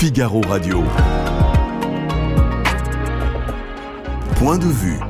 [0.00, 0.84] Figaro Radio.
[4.36, 5.00] Point de vue.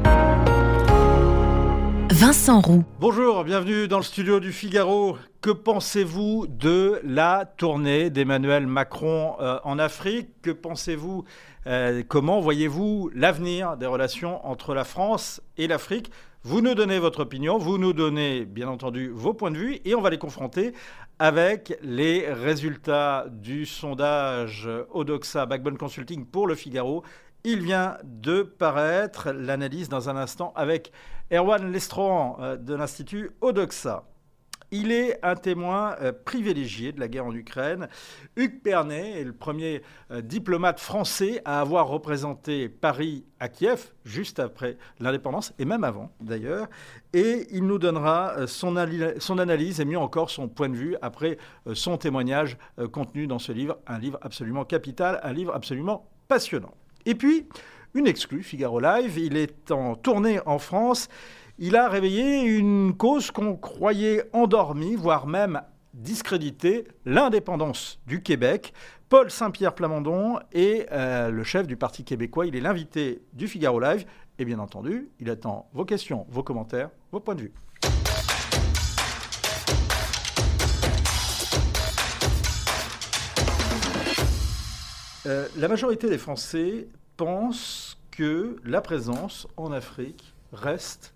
[2.10, 2.84] Vincent Roux.
[2.98, 5.18] Bonjour, bienvenue dans le studio du Figaro.
[5.42, 10.30] Que pensez-vous de la tournée d'Emmanuel Macron euh, en Afrique?
[10.40, 11.24] Que pensez-vous
[11.66, 16.10] euh, Comment voyez-vous l'avenir des relations entre la France et l'Afrique?
[16.44, 19.94] Vous nous donnez votre opinion, vous nous donnez bien entendu vos points de vue et
[19.94, 20.72] on va les confronter
[21.18, 27.02] avec les résultats du sondage Odoxa Backbone Consulting pour le Figaro.
[27.44, 30.92] Il vient de paraître l'analyse dans un instant avec
[31.32, 34.04] Erwan Lestron euh, de l'Institut Odoxa.
[34.70, 37.88] Il est un témoin euh, privilégié de la guerre en Ukraine.
[38.36, 44.38] Hugues Pernet est le premier euh, diplomate français à avoir représenté Paris à Kiev, juste
[44.38, 46.66] après l'indépendance, et même avant d'ailleurs.
[47.14, 48.74] Et il nous donnera euh, son,
[49.18, 51.38] son, analyse et mieux encore son point de vue après
[51.72, 52.58] son témoignage
[52.92, 56.74] contenu dans ce livre, un livre absolument capital, un livre absolument passionnant.
[57.06, 57.46] Et puis,
[57.94, 61.08] une exclue, Figaro Live, il est en tournée en France
[61.58, 65.60] il a réveillé une cause qu'on croyait endormie, voire même
[65.92, 68.72] discréditée, l'indépendance du Québec.
[69.08, 72.46] Paul Saint-Pierre Plamondon est euh, le chef du Parti québécois.
[72.46, 74.04] Il est l'invité du Figaro Live.
[74.38, 77.52] Et bien entendu, il attend vos questions, vos commentaires, vos points de vue.
[85.26, 91.14] Euh, la majorité des Français pensent que la présence en Afrique reste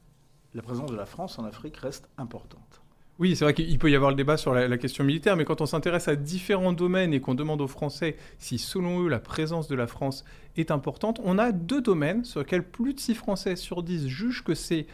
[0.54, 2.82] la présence de la France en Afrique reste importante.
[3.18, 5.60] Oui, c'est vrai qu'il peut y avoir le débat sur la, question militaire, mais quand
[5.60, 9.68] on s'intéresse à différents domaines et qu'on demande aux Français si, selon eux, la présence
[9.68, 10.24] de la France
[10.56, 14.42] est importante, on a deux domaines sur lesquels plus de 6 Français sur 10 jugent
[14.42, 14.86] que c'est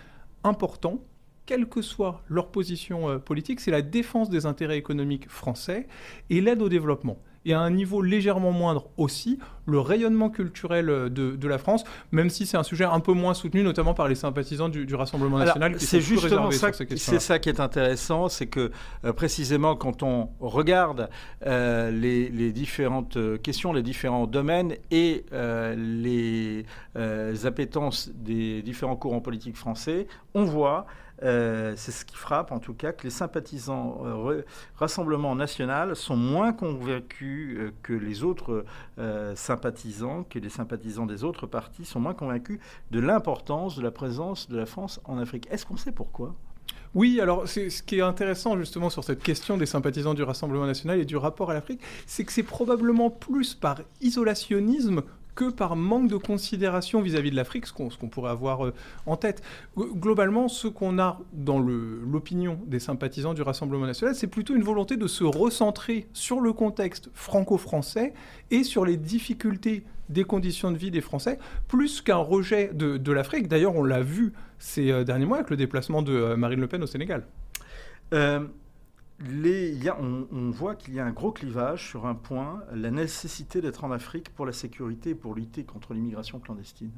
[0.45, 1.01] important,
[1.47, 5.87] quelle que soit leur position euh, politique, c'est la défense des intérêts économiques français
[6.29, 11.09] et l'aide au développement et à un niveau légèrement moindre aussi le rayonnement culturel euh,
[11.09, 14.15] de, la France, même si c'est un sujet un peu moins soutenu, notamment par les
[14.15, 15.79] sympathisants du, Rassemblement national.
[15.79, 18.73] C'est justement ça, c'est ça qui est intéressant, c'est que
[19.05, 21.09] euh, précisément quand on regarde
[21.47, 25.25] euh, les, différentes questions, les différents domaines et
[25.77, 26.65] les
[27.45, 30.87] appétences des différents courants politiques français, on voit
[31.21, 34.03] c'est ce qui frappe en tout cas que les sympathisants
[34.77, 38.65] Rassemblement national sont moins convaincus euh, que les autres
[38.99, 43.91] euh, sympathisants, que les sympathisants des autres partis sont moins convaincus de l'importance de la
[43.91, 45.49] présence de la France en Afrique.
[45.51, 46.35] Est-ce qu'on sait pourquoi?
[46.95, 50.99] Oui, alors ce qui est intéressant justement sur cette question des sympathisants du Rassemblement national
[50.99, 55.03] et du rapport à l'Afrique, c'est que c'est probablement plus par isolationnisme
[55.39, 58.75] que par manque de considération vis-à-vis de l'Afrique, ce qu'on pourrait avoir euh,
[59.07, 59.41] en tête.
[59.77, 64.97] Globalement, ce qu'on a dans l'opinion des sympathisants du Rassemblement national, c'est plutôt une volonté
[64.97, 68.15] de se recentrer sur le contexte franco-français
[68.51, 71.39] et sur les difficultés des conditions de vie des Français,
[71.69, 73.47] plus qu'un rejet de, l'Afrique.
[73.47, 76.67] D'ailleurs, on l'a vu ces euh, derniers mois avec le déplacement de euh, Marine Le
[76.67, 77.23] Pen au Sénégal
[79.21, 83.91] on, voit qu'il y a un gros clivage sur un point, la nécessité d'être en
[83.91, 86.91] Afrique pour la sécurité et pour lutter contre l'immigration clandestine.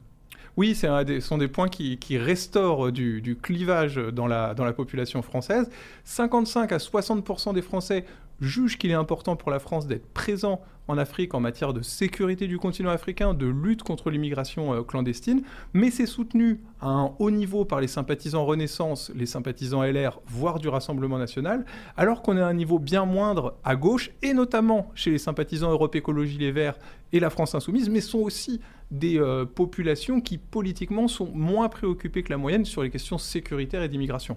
[0.57, 5.71] Oui, ce sont des points qui, restaurent du, clivage dans la, population française.
[6.05, 8.05] 55 à 60 des Français
[8.41, 12.49] jugent qu'il est important pour la France d'être présent en Afrique en matière de sécurité
[12.49, 15.43] du continent africain, de lutte contre l'immigration euh, clandestine,
[15.73, 20.59] mais c'est soutenu à un haut niveau par les sympathisants Renaissance, les sympathisants LR, voire
[20.59, 21.65] du Rassemblement national,
[21.97, 25.71] alors qu'on est à un niveau bien moindre à gauche, et notamment chez les sympathisants
[25.71, 26.79] Europe Écologie Les Verts
[27.13, 32.23] et la France Insoumise, mais sont aussi des euh, populations qui politiquement sont moins préoccupées
[32.23, 34.37] que la moyenne sur les questions sécuritaires et d'immigration.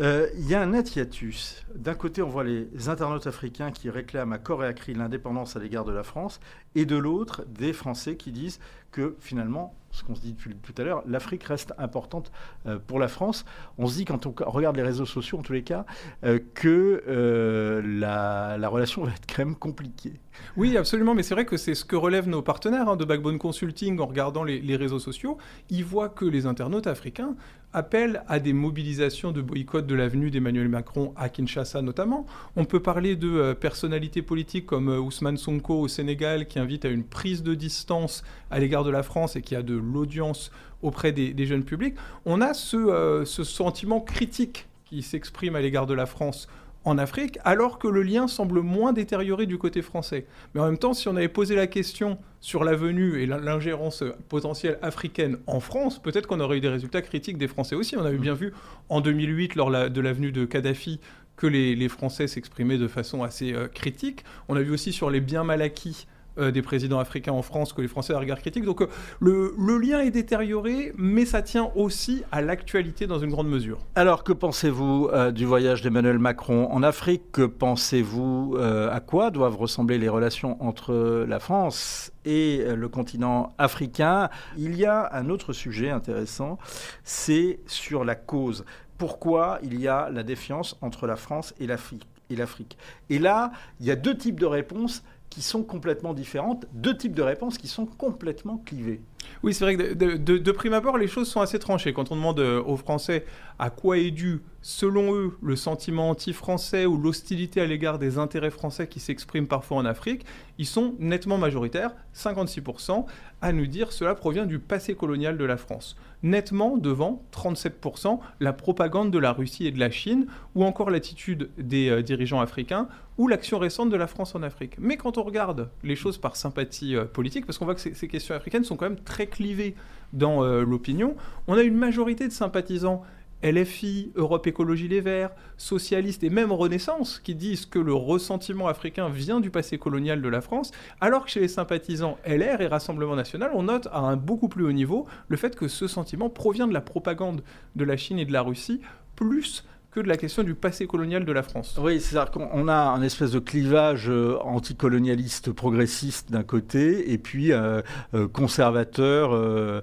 [0.00, 1.64] Euh, il y a un net hiatus.
[1.74, 5.56] D'un côté, on voit les internautes africains qui réclament à corps et à cri l'indépendance
[5.56, 6.40] à l'égard de la France,
[6.74, 8.58] et de l'autre, des Français qui disent
[8.90, 12.30] que finalement, ce qu'on se dit depuis tout à l'heure, l'Afrique reste importante
[12.66, 13.44] euh, pour la France.
[13.78, 15.84] On se dit, quand on regarde les réseaux sociaux, en tous les cas,
[16.24, 20.14] euh, que euh, la, relation va être quand même compliquée.
[20.56, 23.38] Oui, absolument, mais c'est vrai que c'est ce que relèvent nos partenaires hein, de Backbone
[23.38, 25.38] Consulting en regardant les, réseaux sociaux.
[25.70, 27.34] Ils voient que les internautes africains
[27.72, 32.24] appellent à des mobilisations de boycott de l'avenue d'Emmanuel Macron à Kinshasa notamment.
[32.54, 37.02] On peut parler de personnalités politiques comme Ousmane Sonko au Sénégal qui invite à une
[37.02, 40.52] prise de distance à l'égard de la France et qui a de l'audience
[40.84, 41.94] auprès des, jeunes publics,
[42.26, 46.46] on a euh, ce, sentiment critique qui s'exprime à l'égard de la France
[46.84, 50.26] en Afrique, alors que le lien semble moins détérioré du côté français.
[50.54, 54.04] Mais en même temps, si on avait posé la question sur la venue et l'ingérence
[54.28, 57.96] potentielle africaine en France, peut-être qu'on aurait eu des résultats critiques des Français aussi.
[57.96, 58.52] On avait bien vu
[58.88, 61.00] en 2008, lors de la venue de Kadhafi,
[61.36, 64.24] que les, Français s'exprimaient de façon assez euh, critique.
[64.48, 67.72] On a vu aussi sur les biens mal acquis euh, des présidents africains en France
[67.72, 68.64] que les Français à regard critique.
[68.64, 68.88] Donc euh,
[69.20, 73.78] le, lien est détérioré, mais ça tient aussi à l'actualité dans une grande mesure.
[73.94, 77.30] Alors que pensez-vous euh, du voyage d'Emmanuel Macron en Afrique?
[77.30, 84.28] Que pensez-vous à quoi doivent ressembler les relations entre la France et le continent africain?
[84.56, 86.58] Il y a un autre sujet intéressant,
[87.04, 88.64] c'est sur la cause.
[88.98, 92.76] Pourquoi il y a la défiance entre la France et l'Afrique et l'Afrique?
[93.10, 95.02] Et là, il y a deux types de réponses
[95.34, 99.02] qui sont complètement différentes, deux types de réponses qui sont complètement clivées.
[99.42, 101.92] Oui, c'est vrai que de, prime abord, les choses sont assez tranchées.
[101.92, 103.24] Quand on demande euh, aux Français
[103.58, 108.50] à quoi est dû, selon eux, le sentiment anti-français ou l'hostilité à l'égard des intérêts
[108.50, 110.24] français qui s'expriment parfois en Afrique,
[110.58, 113.04] ils sont nettement majoritaires, 56%,
[113.42, 115.96] à nous dire cela provient du passé colonial de la France.
[116.22, 121.50] Nettement devant 37%, la propagande de la Russie et de la Chine, ou encore l'attitude
[121.58, 122.88] des euh, dirigeants africains,
[123.18, 124.76] ou l'action récente de la France en Afrique.
[124.78, 128.08] Mais quand on regarde les choses par sympathie euh, politique, parce qu'on voit que ces,
[128.08, 129.74] questions africaines sont quand même très clivées
[130.12, 131.16] dans euh, l'opinion,
[131.48, 133.02] on a une majorité de sympathisants
[133.42, 139.10] LFI, Europe Écologie Les Verts, socialistes et même Renaissance qui disent que le ressentiment africain
[139.10, 140.70] vient du passé colonial de la France,
[141.00, 144.64] alors que chez les sympathisants LR et Rassemblement National, on note à un beaucoup plus
[144.64, 147.42] haut niveau le fait que ce sentiment provient de la propagande
[147.76, 148.80] de la Chine et de la Russie,
[149.14, 149.64] plus
[149.94, 151.78] que de la question du passé colonial de la France.
[151.80, 157.52] Oui, c'est-à-dire qu'on a un espèce de clivage euh, anticolonialiste progressiste d'un côté et puis
[157.52, 157.80] euh,
[158.14, 159.82] euh, conservateur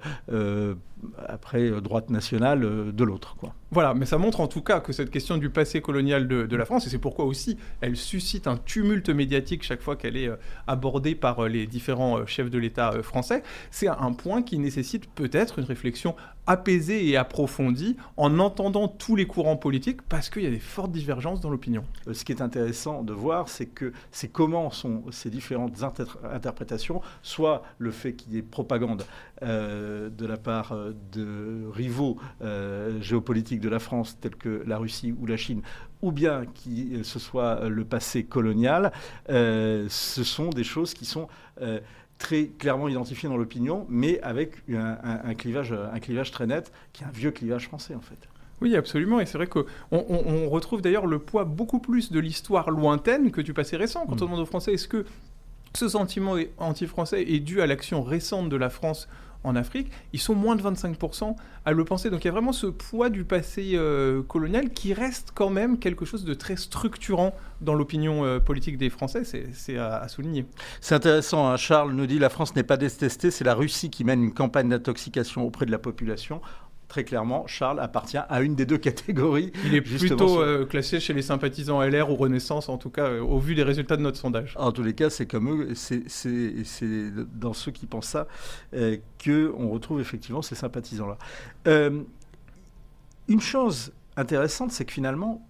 [1.27, 3.35] après droite nationale de l'autre.
[3.37, 3.53] Quoi.
[3.73, 6.65] Voilà, mais ça montre en tout cas que cette question du passé colonial de, la
[6.65, 10.35] France, et c'est pourquoi aussi elle suscite un tumulte médiatique chaque fois qu'elle est euh,
[10.67, 15.09] abordée par euh, les différents euh, chefs de l'État français, c'est un point qui nécessite
[15.09, 20.47] peut-être une réflexion apaisée et approfondie en entendant tous les courants politiques parce qu'il y
[20.47, 21.85] a des fortes divergences dans l'opinion.
[22.11, 25.81] Ce qui est intéressant de voir, c'est que c'est comment sont ces différentes
[26.29, 29.05] interprétations, soit le fait qu'il y ait propagande
[29.41, 30.75] de la part
[31.11, 32.17] de rivaux
[32.99, 35.61] géopolitiques de la France, tels que la Russie ou la Chine,
[36.01, 38.91] ou bien que euh, ce soit euh, le passé colonial,
[39.29, 41.27] euh, ce sont des choses qui sont
[42.17, 47.07] très clairement identifiées dans l'opinion, mais avec un, clivage, un clivage très net, qui est
[47.07, 48.17] un vieux clivage français en fait.
[48.61, 49.19] Oui, absolument.
[49.19, 53.41] Et c'est vrai qu'on on, retrouve d'ailleurs le poids beaucoup plus de l'histoire lointaine que
[53.41, 54.05] du passé récent.
[54.07, 54.23] Quand mm.
[54.23, 55.05] on demande aux Français est-ce que
[55.75, 59.07] ce sentiment anti-français est dû à l'action récente de la France
[59.43, 61.35] en Afrique, ils sont moins de 25%
[61.65, 62.09] à le penser.
[62.09, 65.79] Donc il y a vraiment ce poids du passé euh, colonial qui reste quand même
[65.79, 70.45] quelque chose de très structurant dans l'opinion euh, politique des Français, c'est à, souligner.
[70.79, 71.57] C'est intéressant, hein.
[71.57, 74.69] Charles nous dit la France n'est pas détestée, c'est la Russie qui mène une campagne
[74.69, 76.41] d'intoxication auprès de la population
[76.91, 79.53] très clairement, Charles appartient à une des deux catégories.
[79.63, 83.21] Il est plutôt euh, classé chez les sympathisants LR ou Renaissance, en tout cas, euh,
[83.21, 84.55] au vu des résultats de notre sondage.
[84.57, 86.03] En tous les cas, c'est comme eux, c'est
[87.33, 88.27] dans ceux qui pensent ça
[88.73, 91.17] euh, qu'on retrouve effectivement ces sympathisants-là.
[93.29, 95.47] une chose intéressante, c'est que finalement,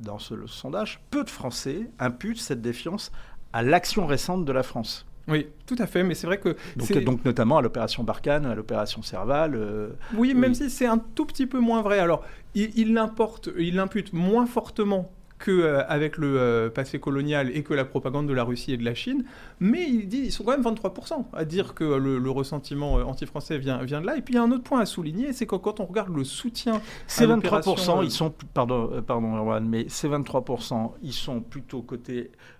[0.00, 3.12] dans ce sondage, peu de Français imputent cette défiance
[3.52, 5.06] à l'action récente de la France.
[5.30, 6.56] Oui, tout à fait, mais c'est vrai que...
[6.76, 9.54] Donc, donc, notamment à l'opération Barkhane, à l'opération Serval.
[9.54, 12.00] Euh, oui, même si c'est un tout petit peu moins vrai.
[12.00, 12.24] Alors,
[12.54, 15.12] il, il l'impute moins fortement
[15.44, 18.84] qu'avec euh, le euh, passé colonial et que la propagande de la Russie et de
[18.84, 19.24] la Chine,
[19.58, 23.82] mais il dit ils sont quand même 23% à dire que le, ressentiment anti-français vient,
[23.82, 24.16] vient de là.
[24.16, 26.14] Et puis il y a un autre point à souligner, c'est que quand on regarde
[26.14, 26.80] le soutien...
[27.06, 28.32] Ces 23%, ils sont...
[28.54, 32.30] Pardon, pardon Erwan, mais ces 23%, ils sont plutôt côté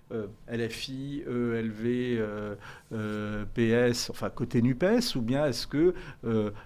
[0.51, 2.55] LFI, ELV, euh,
[2.93, 5.93] euh, PS, enfin côté NUPES, ou bien est-ce que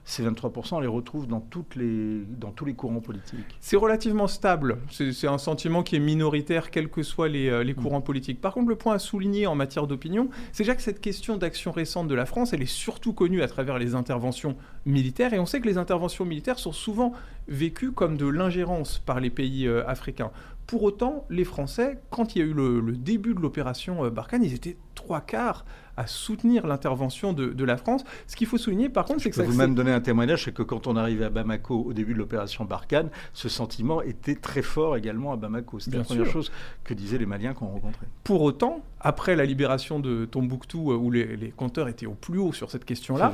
[0.03, 3.57] ces 23%, on les retrouve dans, toutes les, dans tous les courants politiques?
[3.59, 4.77] C'est relativement stable.
[4.89, 8.41] C'est un sentiment qui est minoritaire, quels que soient les, les, courants politiques.
[8.41, 11.71] Par contre, le point à souligner en matière d'opinion, c'est déjà que cette question d'action
[11.71, 15.45] récente de la France, elle est surtout connue à travers les interventions militaires, et on
[15.45, 17.13] sait que les interventions militaires sont souvent
[17.47, 20.31] vécues comme de l'ingérence par les pays africains.
[20.67, 24.43] Pour autant, les Français, quand il y a eu le, début de l'opération euh, Barkhane,
[24.43, 25.65] ils étaient trois quarts
[25.97, 28.03] à soutenir l'intervention de, la France.
[28.27, 29.43] Ce qu'il faut souligner, par contre, c'est que ça.
[29.43, 32.19] vous même donner un témoignage, c'est que quand on arrivait à Bamako au début de
[32.19, 35.79] l'opération Barkhane, ce sentiment était très fort également à Bamako.
[35.79, 36.51] C'était la première chose
[36.83, 38.07] que disaient les Maliens qu'on rencontrait.
[38.23, 42.53] Pour autant, après la libération de Tombouctou, euh, où les, compteurs étaient au plus haut
[42.53, 43.31] sur cette question-là,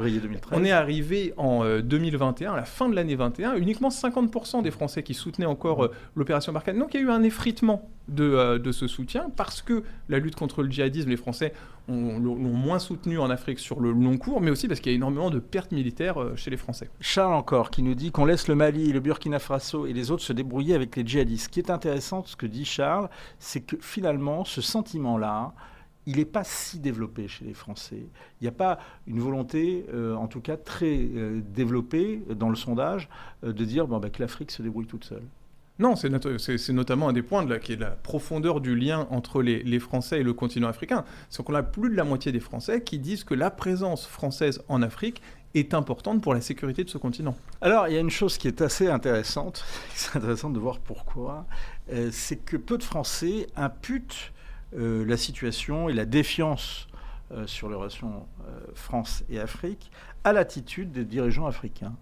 [0.51, 4.71] on est arrivé en 2021, euh, à la fin de l'année 21, uniquement 50% des
[4.71, 6.77] Français qui soutenaient encore euh, l'opération Barkhane.
[6.77, 10.35] Donc il y a eu un effritement de, de, ce soutien parce que la lutte
[10.35, 11.53] contre le djihadisme, les Français
[11.87, 14.97] l'ont moins soutenu en Afrique sur le long cours, mais aussi parce qu'il y a
[14.97, 16.89] énormément de pertes militaires euh, chez les Français.
[16.99, 20.23] Charles encore, qui nous dit qu'on laisse le Mali, le Burkina Faso et les autres
[20.23, 21.45] se débrouiller avec les djihadistes.
[21.45, 23.09] Ce qui est intéressant, ce que dit Charles,
[23.39, 25.53] c'est que finalement, ce sentiment-là,
[26.05, 28.07] il n'est pas si développé chez les Français.
[28.39, 32.55] Il n'y a pas une volonté, euh, en tout cas très euh, développée dans le
[32.55, 33.09] sondage,
[33.43, 35.23] de dire bah, que l'Afrique se débrouille toute seule.
[35.79, 39.41] Non, c'est notamment un des points de la, qui est la profondeur du lien entre
[39.41, 41.05] les, les Français et le continent africain.
[41.29, 44.61] C'est qu'on a plus de la moitié des Français qui disent que la présence française
[44.67, 45.21] en Afrique
[45.55, 47.35] est importante pour la sécurité de ce continent.
[47.61, 51.45] Alors, il y a une chose qui est assez intéressante, c'est intéressant de voir pourquoi,
[52.11, 54.31] c'est que peu de Français imputent
[54.77, 56.87] euh, la situation et la défiance
[57.31, 59.91] euh, sur les relations euh, France et Afrique
[60.23, 61.93] à l'attitude des dirigeants africains.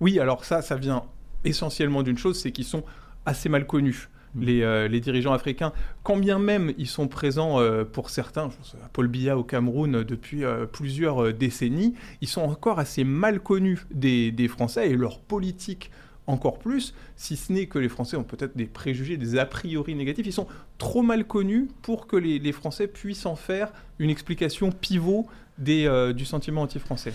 [0.00, 1.04] Oui, alors ça, ça vient
[1.44, 2.84] essentiellement d'une chose, c'est qu'ils sont
[3.26, 4.08] assez mal connus.
[4.34, 4.42] Mm.
[4.42, 5.72] Les, dirigeants africains,
[6.02, 7.60] quand bien même ils sont présents
[7.92, 12.80] pour certains, je pense à Paul Biya au Cameroun depuis plusieurs décennies, ils sont encore
[12.80, 15.90] assez mal connus des, des Français et leur politique
[16.26, 19.94] encore plus, si ce n'est que les Français ont peut-être des préjugés, des a priori
[19.94, 20.26] négatifs.
[20.26, 20.46] Ils sont
[20.78, 25.26] trop mal connus pour que les, Français puissent en faire une explication pivot
[25.58, 27.12] des, euh, du sentiment anti-français.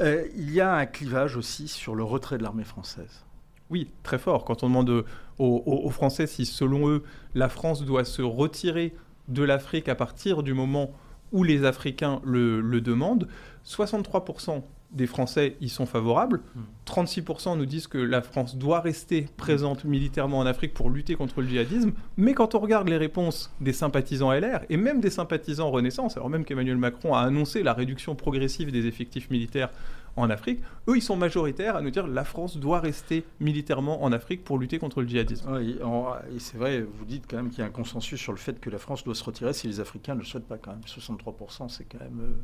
[0.00, 3.24] Euh, il y a un clivage aussi sur le retrait de l'armée française.
[3.70, 4.44] Oui, très fort.
[4.44, 5.04] Quand on demande
[5.38, 7.02] aux, Français si, selon eux,
[7.34, 8.92] la France doit se retirer
[9.28, 10.92] de l'Afrique à partir du moment
[11.32, 13.28] où les Africains le, le demandent,
[13.64, 14.62] 63%
[14.92, 16.40] des Français y sont favorables.
[16.86, 17.58] 36% hmm.
[17.58, 21.48] nous disent que la France doit rester présente militairement en Afrique pour lutter contre le
[21.48, 21.92] djihadisme.
[22.16, 26.28] Mais quand on regarde les réponses des sympathisants LR et même des sympathisants Renaissance, alors
[26.28, 29.70] même qu'Emmanuel Macron a annoncé la réduction progressive des effectifs militaires
[30.20, 34.02] en Afrique, eux, ils sont majoritaires à nous dire que la France doit rester militairement
[34.02, 35.52] en Afrique pour lutter contre le djihadisme.
[35.52, 35.78] Oui,
[36.34, 38.60] et c'est vrai, vous dites quand même qu'il y a un consensus sur le fait
[38.60, 40.80] que la France doit se retirer si les Africains ne le souhaitent pas quand même.
[40.86, 42.34] 63%, c'est quand même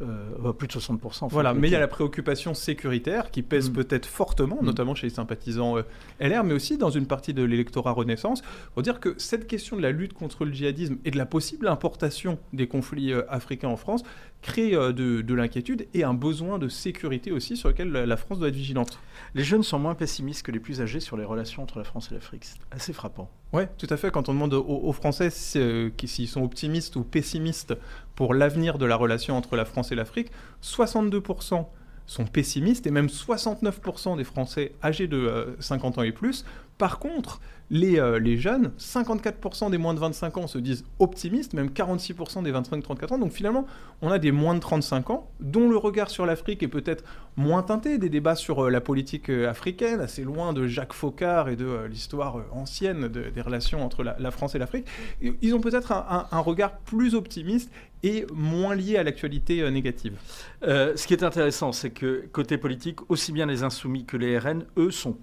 [0.00, 0.04] euh,
[0.44, 1.28] euh, plus de 60%.
[1.30, 3.74] Voilà, mais il y a la préoccupation sécuritaire qui pèse mm.
[3.74, 4.66] peut-être fortement, mm.
[4.66, 5.82] notamment chez les sympathisants euh,
[6.20, 8.42] LR, mais aussi dans une partie de l'électorat Renaissance,
[8.74, 11.68] pour dire que cette question de la lutte contre le djihadisme et de la possible
[11.68, 14.02] importation des conflits africains en France
[14.44, 18.48] crée de, de l'inquiétude et un besoin de sécurité aussi sur lequel la France doit
[18.48, 18.98] être vigilante.
[19.34, 22.10] Les jeunes sont moins pessimistes que les plus âgés sur les relations entre la France
[22.10, 22.44] et l'Afrique.
[22.44, 23.30] C'est assez frappant.
[23.54, 24.10] Oui, tout à fait.
[24.10, 27.74] Quand on demande aux, Français euh, s'ils sont optimistes ou pessimistes
[28.14, 30.30] pour l'avenir de la relation entre la France et l'Afrique,
[30.62, 31.66] 62%
[32.06, 36.44] sont pessimistes et même 69% des Français âgés de 50 euh, ans et plus.
[36.76, 41.68] Par contre, les, euh, jeunes, 54% des moins de 25 ans se disent optimistes, même
[41.68, 43.18] 46% des 25-34 ans.
[43.18, 43.66] Donc finalement,
[44.02, 47.04] on a des moins de 35 ans, dont le regard sur l'Afrique est peut-être
[47.36, 51.56] moins teinté des débats sur euh, la politique africaine, assez loin de Jacques Faucard et
[51.56, 54.86] de l'histoire ancienne des relations entre la, France et l'Afrique.
[55.20, 57.70] Ils ont peut-être un, regard plus optimiste
[58.04, 60.18] et moins lié à l'actualité négative.
[60.62, 64.66] ce qui est intéressant, c'est que côté politique, aussi bien les insoumis que les RN,
[64.76, 65.16] eux, sont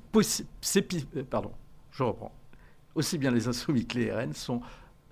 [2.03, 2.33] reprends.
[2.95, 3.19] Aussi
[3.85, 4.61] que les RN sont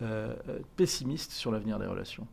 [0.01, 0.33] euh,
[0.75, 2.27] pessimistes sur l'avenir des relations.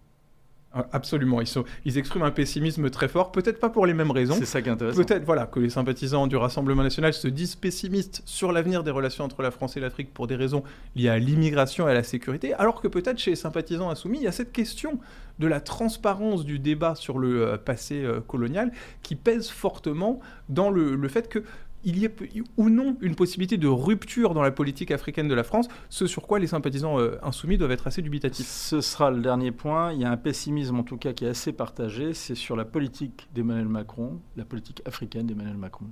[0.92, 4.34] Absolument, ils, sont, ils, expriment un pessimisme très fort, peut-être pas pour les mêmes raisons.
[4.38, 5.02] C'est ça qui est intéressant.
[5.02, 9.24] Peut-être voilà, que les sympathisants du Rassemblement national se disent pessimistes sur l'avenir des relations
[9.24, 10.62] entre la France et l'Afrique pour des raisons
[10.94, 14.24] liées à l'immigration et à la sécurité, alors que peut-être chez les sympathisants insoumis, il
[14.24, 14.98] y a cette question
[15.38, 20.70] de la transparence du débat sur le euh, passé euh, colonial qui pèse fortement dans
[20.70, 21.44] le, le fait que
[21.84, 22.14] il y ait
[22.56, 26.26] ou non une possibilité de rupture dans la politique africaine de la France, ce sur
[26.26, 28.46] quoi les sympathisants euh, insoumis doivent être assez dubitatifs.
[28.46, 29.92] Ce sera le dernier point.
[29.92, 32.64] Il y a un pessimisme en tout cas qui est assez partagé, c'est sur la
[32.64, 35.86] politique d'Emmanuel Macron, la politique africaine d'Emmanuel Macron.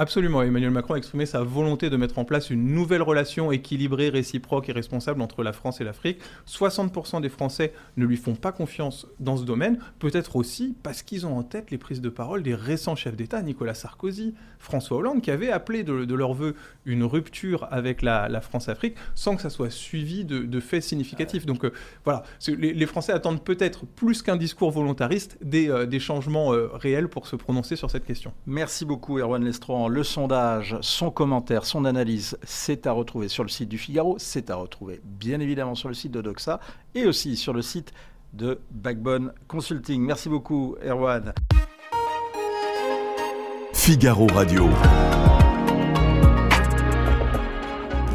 [0.00, 0.42] Absolument.
[0.42, 4.68] Emmanuel Macron a exprimé sa volonté de mettre en place une nouvelle relation équilibrée, réciproque
[4.68, 6.20] et responsable entre la France et l'Afrique.
[6.46, 11.26] 60% des Français ne lui font pas confiance dans ce domaine, peut-être aussi parce qu'ils
[11.26, 15.20] ont en tête les prises de parole des récents chefs d'État, Nicolas Sarkozy, François Hollande,
[15.20, 19.70] qui avaient appelé de, leur vœu une rupture avec la, France-Afrique sans que ça soit
[19.70, 21.44] suivi de, faits significatifs.
[21.44, 21.72] Donc euh,
[22.04, 27.26] voilà, les, Français attendent peut-être plus qu'un discours volontariste des, euh, changements euh, réels pour
[27.26, 28.32] se prononcer sur cette question.
[28.46, 29.42] Merci beaucoup, Erwan
[29.88, 34.50] Le sondage, son commentaire, son analyse, c'est à retrouver sur le site du Figaro, c'est
[34.50, 36.60] à retrouver bien évidemment sur le site de Doxa
[36.94, 37.92] et aussi sur le site
[38.34, 40.02] de Backbone Consulting.
[40.02, 41.32] Merci beaucoup, Erwan.
[43.72, 44.68] Figaro Radio.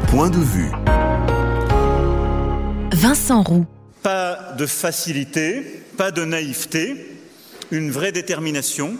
[0.08, 0.70] Point de vue.
[2.92, 3.66] Vincent Roux.
[4.02, 7.18] Pas de facilité, pas de naïveté,
[7.72, 8.96] une vraie détermination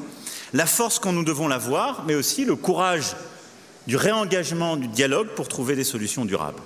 [0.55, 3.17] la force quand nous devons l'avoir, mais aussi le courage
[3.87, 6.63] du réengagement du dialogue pour trouver des solutions durables.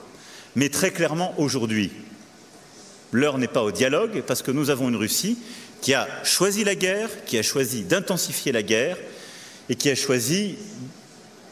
[0.55, 1.91] Mais très clairement, aujourd'hui,
[3.13, 5.39] l'heure n'est pas au dialogue parce que nous avons une Russie
[5.81, 8.99] qui a choisi la guerre, qui a choisi d'intensifier la guerre
[9.71, 10.57] et qui a choisi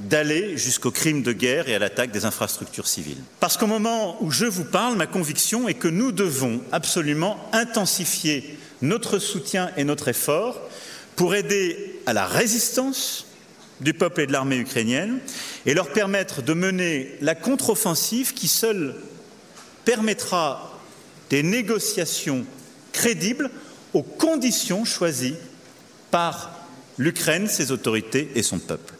[0.00, 3.22] d'aller jusqu'au crime de guerre et à l'attaque des infrastructures civiles.
[3.40, 8.58] Parce qu'au moment où je vous parle, ma conviction est que nous devons absolument intensifier
[8.82, 10.60] notre soutien et notre effort
[11.14, 13.26] pour aider à la résistance
[13.80, 15.18] du peuple et de l'armée ukrainienne
[15.66, 18.94] et leur permettre de mener la contre-offensive qui seule
[19.84, 20.80] permettra
[21.30, 22.46] des négociations
[22.92, 23.50] crédibles
[23.92, 25.36] aux conditions choisies
[26.10, 26.52] par
[26.96, 28.95] l'Ukraine, ses autorités et son peuple.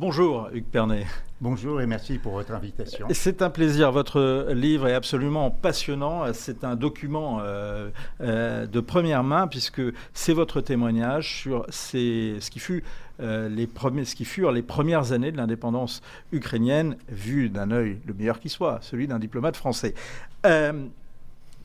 [0.00, 1.06] Bonjour Hugues Pernet.
[1.40, 3.08] Bonjour et merci pour votre invitation.
[3.10, 3.90] C'est un plaisir.
[3.90, 6.32] Votre livre est absolument passionnant.
[6.34, 7.90] C'est un document euh,
[8.20, 9.82] euh, de première main puisque
[10.14, 12.84] c'est votre témoignage sur ce, qui fut,
[13.18, 16.00] euh, les premiers, ce qui furent les premières années de l'indépendance
[16.30, 19.94] ukrainienne, vu d'un œil le meilleur qui soit, celui d'un diplomate français.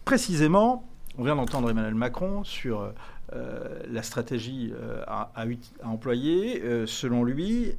[0.06, 0.84] précisément,
[1.20, 2.92] on vient d'entendre Emmanuel Macron sur
[3.90, 4.74] la stratégie
[5.08, 5.46] à, à,
[5.84, 6.86] employer.
[6.86, 7.74] selon lui,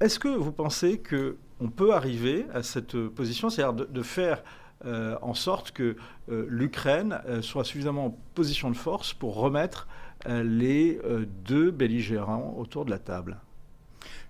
[0.00, 4.44] est-ce que vous pensez qu'on peut arriver à cette position, c'est-à-dire de, faire
[4.84, 5.96] euh, en sorte que
[6.28, 9.88] euh, l'Ukraine euh, soit suffisamment en position de force pour remettre
[10.26, 11.00] les
[11.44, 13.38] deux belligérants autour de la table?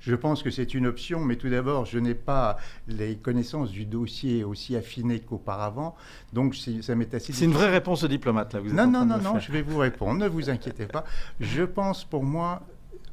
[0.00, 2.56] Je pense que c'est une option, mais tout d'abord, je n'ai pas
[2.86, 5.96] les connaissances du dossier aussi affinées qu'auparavant,
[6.32, 7.32] donc ça m'est assez.
[7.32, 8.60] C'est une vraie réponse de diplomate là.
[8.60, 10.18] Vous non, non, non, non, je vais vous répondre.
[10.20, 11.04] Ne vous inquiétez pas.
[11.40, 12.62] Je pense, pour moi,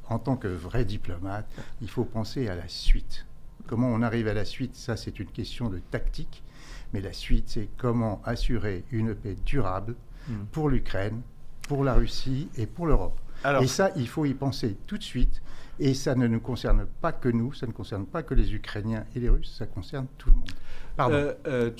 [0.08, 1.48] en tant que vrai diplomate,
[1.80, 3.26] il faut penser à la suite.
[3.66, 6.44] Comment on arrive à la suite, ça c'est une question de tactique,
[6.92, 9.96] mais la suite c'est comment assurer une paix durable
[10.28, 10.44] hmm.
[10.52, 11.20] pour l'Ukraine,
[11.62, 13.18] pour la Russie et pour l'Europe.
[13.60, 15.42] Et ça, il faut y penser tout de suite.
[15.78, 19.04] Et ça ne nous concerne pas que nous, ça ne concerne pas que les Ukrainiens
[19.14, 20.50] et les Russes, ça concerne tout le monde.
[20.96, 21.16] Pardon.
[21.16, 21.70] Euh, euh,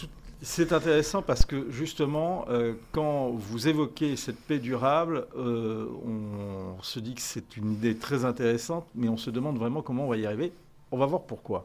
[0.42, 7.14] c'est intéressant parce que justement, euh, quand vous évoquez cette paix durable, on se dit
[7.14, 10.26] que c'est une idée très intéressante, mais on se demande vraiment comment on va y
[10.26, 10.52] arriver.
[10.92, 11.64] On va voir pourquoi.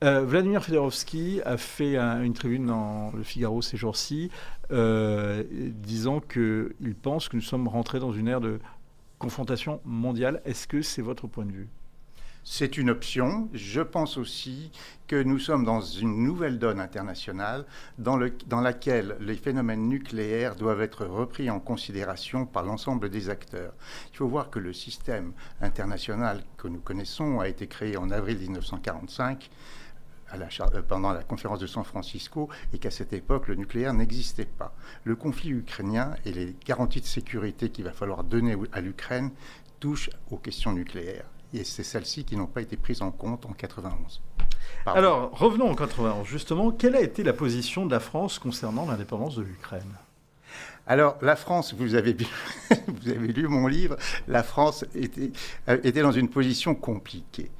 [0.00, 4.30] Vladimir Fedorovski a fait une tribune dans le Figaro ces jours-ci,
[4.70, 8.58] disant qu'il pense que nous sommes rentrés dans une ère de
[9.24, 10.42] confrontation mondiale.
[10.44, 11.68] Est-ce que c'est votre point de vue?
[12.46, 13.48] C'est une option.
[13.54, 14.70] Je pense aussi
[15.06, 17.64] que nous sommes dans une nouvelle donne internationale
[17.96, 18.18] dans,
[18.60, 23.72] laquelle les phénomènes nucléaires doivent être repris en considération par l'ensemble des acteurs.
[24.12, 28.38] Il faut voir que le système international que nous connaissons a été créé en avril
[28.38, 29.48] 1945
[30.74, 34.74] euh, pendant la conférence de San Francisco et qu'à cette époque, le nucléaire n'existait pas.
[35.04, 39.30] Le conflit ukrainien et les garanties de sécurité qu'il va falloir donner à l'Ukraine
[39.80, 43.52] touchent aux questions nucléaires et c'est celles-ci qui n'ont pas été prises en compte en
[43.52, 44.20] 91.
[44.86, 46.26] Alors, revenons en 91.
[46.26, 49.94] Justement, quelle a été la position de la France concernant l'indépendance de l'Ukraine?
[50.86, 52.14] Alors, la France, vous avez,
[52.88, 53.96] vous avez lu mon livre,
[54.28, 55.30] la France était,
[55.68, 57.50] euh, était dans une position compliquée.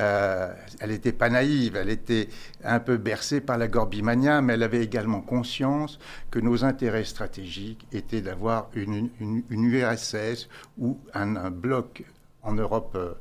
[0.00, 2.28] Euh, elle n'était pas naïve, elle était
[2.64, 5.98] un peu bercée par la gorbimania, mais elle avait également conscience
[6.30, 9.10] que nos intérêts stratégiques étaient d'avoir une,
[9.50, 12.04] URSS ou un bloc
[12.42, 13.12] en Europe euh,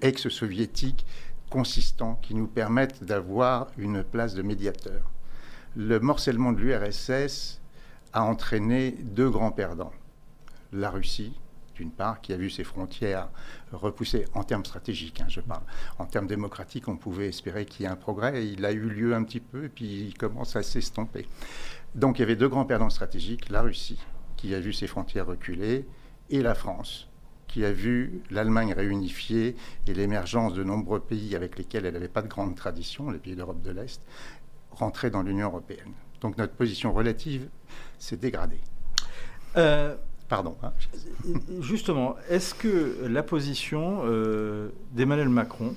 [0.00, 1.04] ex-soviétique
[1.50, 5.10] consistants qui nous permettent d'avoir une place de médiateur.
[5.76, 7.60] Le morcellement de l'URSS
[8.12, 9.92] a entraîné deux grands perdants.
[10.72, 11.34] La Russie,
[11.74, 13.28] d'une part, qui a vu ses frontières
[13.72, 15.62] repoussées en termes stratégiques, hein, je parle.
[15.98, 18.46] En termes démocratiques, on pouvait espérer qu'il y ait un progrès.
[18.46, 21.26] Il a eu lieu un petit peu, et puis il commence à s'estomper.
[21.94, 24.00] Donc il y avait deux grands perdants stratégiques, la Russie,
[24.36, 25.86] qui a vu ses frontières reculer,
[26.30, 27.08] et la France,
[27.48, 29.56] qui a vu l'Allemagne réunifiée
[29.86, 33.36] et l'émergence de nombreux pays avec lesquels elle n'avait pas de grande tradition, les pays
[33.36, 34.00] d'Europe de l'Est,
[34.70, 35.92] rentrer dans l'Union européenne.
[36.22, 37.48] Donc notre position relative
[37.98, 38.60] s'est dégradée.
[39.56, 39.96] Euh,
[40.32, 40.56] Pardon.
[40.62, 40.72] Hein.
[41.60, 45.74] Justement, est-ce que la position euh, d'Emmanuel Macron,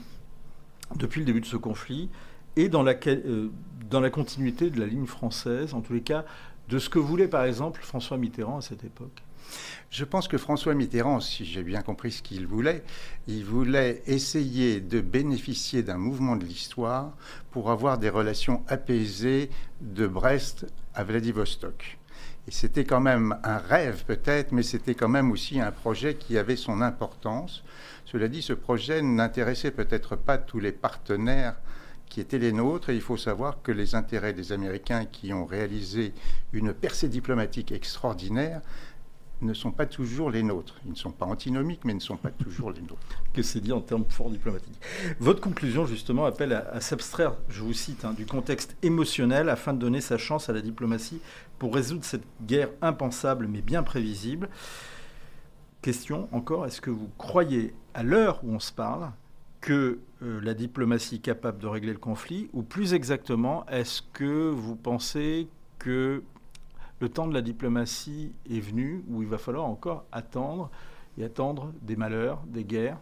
[0.96, 2.08] depuis le début de ce conflit,
[2.56, 3.50] est dans la, euh,
[3.90, 6.24] dans la continuité de la ligne française, en tous les cas,
[6.70, 9.24] de ce que voulait par exemple François Mitterrand à cette époque?
[9.90, 12.82] Je pense que François Mitterrand, si j'ai bien compris ce qu'il voulait,
[13.28, 17.12] il voulait essayer de bénéficier d'un mouvement de l'histoire
[17.52, 19.50] pour avoir des relations apaisées
[19.82, 21.98] de Brest à Vladivostok.
[22.48, 26.56] C'était quand même un rêve peut-être, mais c'était quand même aussi un projet qui avait
[26.56, 27.64] son importance.
[28.06, 31.56] Cela dit, ce projet n'intéressait peut-être pas tous les partenaires
[32.08, 32.90] qui étaient les nôtres.
[32.92, 36.14] Et il faut savoir que les intérêts des Américains qui ont réalisé
[36.54, 38.62] une percée diplomatique extraordinaire
[39.42, 40.76] ne sont pas toujours les nôtres.
[40.86, 43.24] Ils ne sont pas antinomiques, mais ne sont pas toujours les nôtres.
[43.34, 44.80] Que c'est dit en termes fort diplomatiques.
[45.20, 49.80] Votre conclusion, justement, appelle à, s'abstraire, je vous cite, hein, du contexte émotionnel afin de
[49.80, 51.20] donner sa chance à la diplomatie
[51.60, 54.50] pour résoudre cette guerre impensable mais bien prévisible.
[55.82, 59.12] Question encore, est-ce que vous croyez, à l'heure où on se parle,
[59.62, 64.76] que euh, la diplomatie capable de régler le conflit Ou plus exactement, est-ce que vous
[64.76, 65.48] pensez
[65.80, 66.24] que
[67.00, 70.70] le temps de la diplomatie est venu où il va falloir encore attendre
[71.18, 73.00] et attendre des malheurs, des guerres,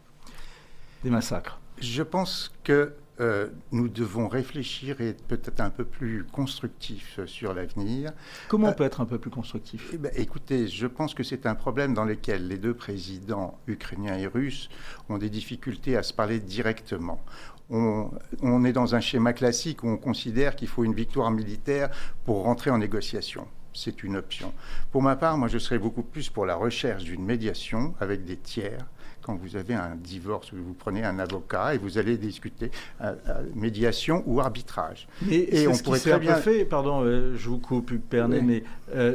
[1.04, 1.60] des massacres?
[1.80, 7.54] Je pense que euh, nous devons réfléchir et être peut-être un peu plus constructifs sur
[7.54, 8.12] l'avenir.
[8.48, 9.92] Comment on euh, peut être un peu plus constructif?
[9.94, 14.18] eh ben, Écoutez, je pense que c'est un problème dans lequel les deux présidents, ukrainiens
[14.18, 14.70] et russes,
[15.10, 17.24] ont des difficultés à se parler directement.
[17.70, 18.10] On,
[18.42, 21.90] on est dans un schéma classique où on considère qu'il faut une victoire militaire
[22.26, 24.54] pour rentrer en négociation c'est une option.
[24.92, 28.38] Pour ma part, moi, je serais beaucoup plus pour la recherche d'une médiation avec des
[28.38, 28.86] tiers
[29.24, 33.44] quand vous avez un divorce, vous prenez un avocat et vous allez discuter euh, euh,
[33.56, 35.08] médiation ou arbitrage.
[35.30, 36.66] et on ce pourrait qui très bien fait.
[36.66, 38.64] Pardon, euh, je vous coupe, Pernet, mais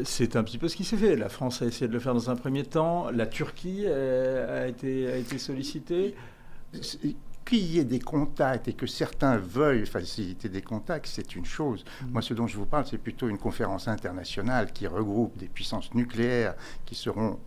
[0.05, 1.17] c'est un petit peu ce qui s'est fait.
[1.17, 3.11] La France a essayé de le faire dans un premier temps.
[3.11, 6.15] La Turquie a été, a été sollicitée
[7.49, 11.85] qu'il y ait des contacts et que certains veuillent faciliter des contacts, c'est une chose.
[12.03, 12.11] Mm.
[12.13, 15.95] Moi, ce dont je vous parle, c'est plutôt une conférence internationale qui regroupe des puissances
[15.95, 17.39] nucléaires qui seront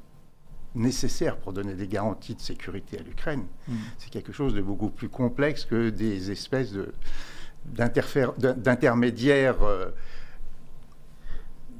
[0.76, 3.46] nécessaires pour donner des garanties de sécurité à l'Ukraine.
[3.68, 3.74] Mm.
[3.98, 6.74] C'est quelque chose de beaucoup plus complexe que des espèces
[7.66, 9.90] d'intermédiaires euh,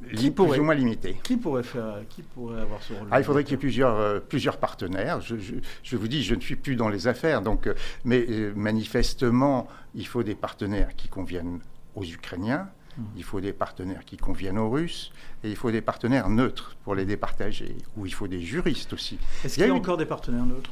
[0.02, 1.18] plus ou moins limité.
[1.24, 3.98] Qui pourrait, faire, qui pourrait avoir ce rôle ah, Il faudrait qu'il y ait plusieurs,
[3.98, 5.22] euh, plusieurs partenaires.
[5.22, 5.36] Je,
[5.84, 7.74] je, vous dis, je ne suis plus dans les affaires, donc, euh,
[8.04, 8.26] mais
[8.56, 11.60] manifestement, il faut des partenaires qui conviennent
[11.96, 12.70] aux Ukrainiens.
[13.16, 15.12] Il faut des partenaires qui conviennent aux Russes
[15.44, 19.18] et il faut des partenaires neutres pour les départager, ou il faut des juristes aussi.
[19.44, 20.72] Est-ce qu'il y a, encore des partenaires neutres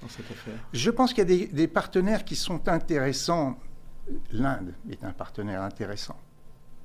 [0.00, 0.54] dans cette affaire?
[0.72, 3.58] Je pense qu'il y a des, partenaires qui sont intéressants.
[4.32, 6.16] L'Inde est un partenaire intéressant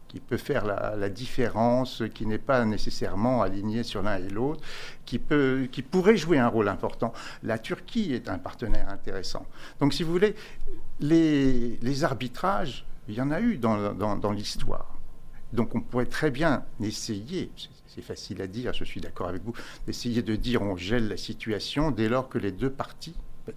[0.08, 4.62] qui peut faire la, différence, qui n'est pas nécessairement aligné sur l'un et l'autre,
[5.06, 7.12] qui, peut, qui pourrait jouer un rôle important.
[7.44, 9.46] La Turquie est un partenaire intéressant.
[9.80, 10.36] Donc, si vous voulez,
[11.00, 14.98] les, les arbitrages il y en a eu dans, l'histoire.
[15.54, 17.52] Donc on pourrait très bien essayer,
[17.86, 19.54] c'est facile à dire, je suis d'accord avec vous,
[19.86, 23.16] d'essayer de dire on gèle la situation dès lors que les deux parties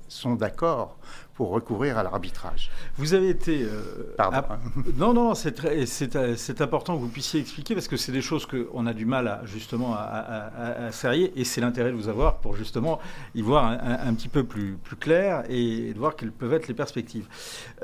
[0.08, 0.98] sont d'accord
[1.34, 2.70] pour recourir à l'arbitrage.
[2.96, 3.62] Vous avez été...
[3.62, 4.42] Euh, Pardon.
[4.96, 8.92] Non, non, c'est important que vous puissiez expliquer parce que c'est des choses qu'on a
[8.92, 12.98] du mal à, justement à, à, et c'est l'intérêt de vous avoir pour justement
[13.36, 16.74] y voir un, petit peu plus, plus clair et de voir quelles peuvent être les
[16.74, 17.28] perspectives.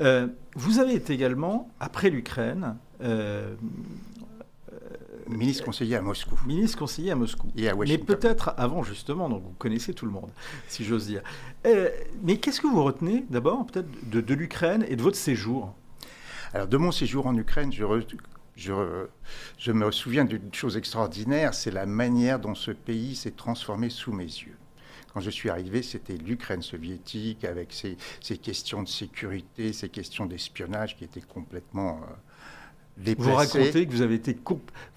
[0.01, 3.55] Euh, vous avez été également, après l'Ukraine, euh,
[5.27, 6.39] Ministre conseiller à Moscou.
[6.45, 7.47] Ministre conseiller à Moscou.
[7.55, 10.29] Et à Mais peut-être avant, justement, donc vous connaissez tout le monde,
[10.67, 11.21] si j'ose dire.
[11.65, 11.89] Euh,
[12.23, 15.73] mais qu'est-ce que vous retenez d'abord, peut-être, de, l'Ukraine et de votre séjour?
[16.53, 17.83] Alors, de mon séjour en Ukraine, je,
[18.55, 18.73] je,
[19.57, 24.13] je me souviens d'une chose extraordinaire, c'est la manière dont ce pays s'est transformé sous
[24.13, 24.55] mes yeux.
[25.15, 27.95] Quand je suis arrivé, c'était l'Ukraine soviétique avec ses,
[28.37, 32.01] questions de sécurité, ses questions d'espionnage qui étaient complètement
[32.97, 34.37] vous racontez que vous avez été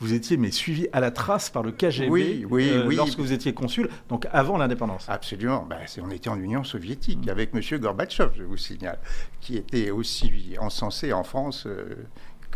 [0.00, 2.96] vous étiez mais suivi à la trace par le KGB oui, oui, euh, oui.
[2.96, 5.06] lorsque vous étiez consul, donc avant l'indépendance.
[5.08, 5.66] Absolument.
[5.68, 7.30] Ben, on était en Union soviétique mm.
[7.30, 7.80] avec M.
[7.80, 8.98] Gorbatchev, je vous signale,
[9.40, 11.64] qui était aussi encensé en France.
[11.66, 12.06] Euh,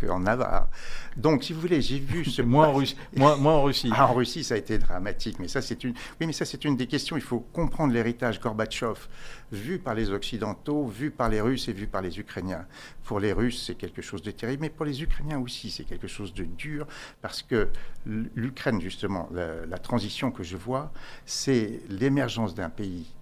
[0.05, 0.69] qu'en Navarre.
[1.17, 2.41] Donc, si vous voulez, j'ai vu ce.
[2.43, 2.97] moi, en Russie.
[3.15, 3.91] Moi, moi, en Russie.
[3.93, 5.37] Ah, en Russie, ça a été dramatique.
[5.39, 5.93] Mais ça, c'est une.
[6.19, 7.15] Oui, mais ça, c'est une des questions.
[7.15, 9.07] Il faut comprendre l'héritage Gorbatchev,
[9.51, 12.65] vu par les Occidentaux, vu par les Russes et vu par les Ukrainiens.
[13.03, 16.07] Pour les Russes, c'est quelque chose de terrible, mais pour les Ukrainiens aussi, c'est quelque
[16.07, 16.87] chose de dur,
[17.21, 17.69] parce que
[18.05, 20.91] l'Ukraine, justement, la, transition que je vois,
[21.25, 23.13] c'est l'émergence d'un pays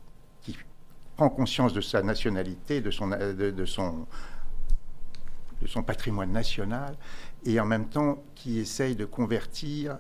[0.42, 0.56] qui
[1.18, 4.08] prend conscience de sa nationalité, de son, de son
[5.62, 6.96] de son patrimoine national,
[7.46, 9.98] et en même temps qui essaye de convertir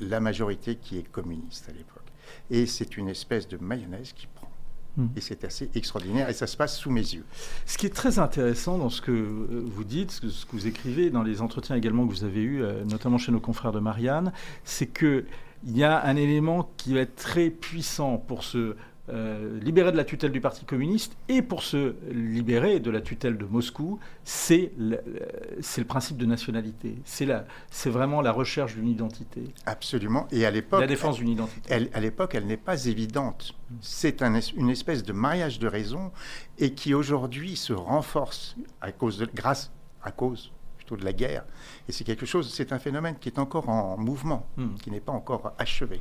[0.00, 2.02] la majorité qui est communiste à l'époque.
[2.50, 4.50] Et c'est une espèce de mayonnaise qui prend.
[4.96, 5.06] Hmm.
[5.16, 7.24] Et c'est assez extraordinaire, et ça se passe sous mes yeux.
[7.66, 11.10] Ce qui est très intéressant dans ce que euh, vous dites, ce que, vous écrivez,
[11.10, 14.32] dans les entretiens également que vous avez eus, euh, notamment chez nos confrères de Marianne,
[14.64, 15.24] c'est qu'il
[15.66, 18.76] y a un élément qui va être très puissant pour se
[19.10, 23.38] euh, libérer de la tutelle du Parti communiste et pour se libérer de la tutelle
[23.38, 26.96] de Moscou, c'est le, le, principe de nationalité.
[27.04, 29.44] C'est vraiment la recherche d'une identité.
[29.64, 30.28] Absolument.
[30.30, 30.80] Et à l'époque.
[30.80, 31.68] La défense d'une identité.
[31.70, 33.54] Elle, à l'époque, elle n'est pas évidente.
[33.80, 36.12] C'est un, une espèce de mariage de raison
[36.58, 41.44] et qui aujourd'hui se renforce à cause de, grâce à cause plutôt de la guerre.
[41.88, 44.74] Et c'est quelque chose, c'est un phénomène qui est encore en mouvement, hmm.
[44.82, 46.00] qui n'est pas encore achevé.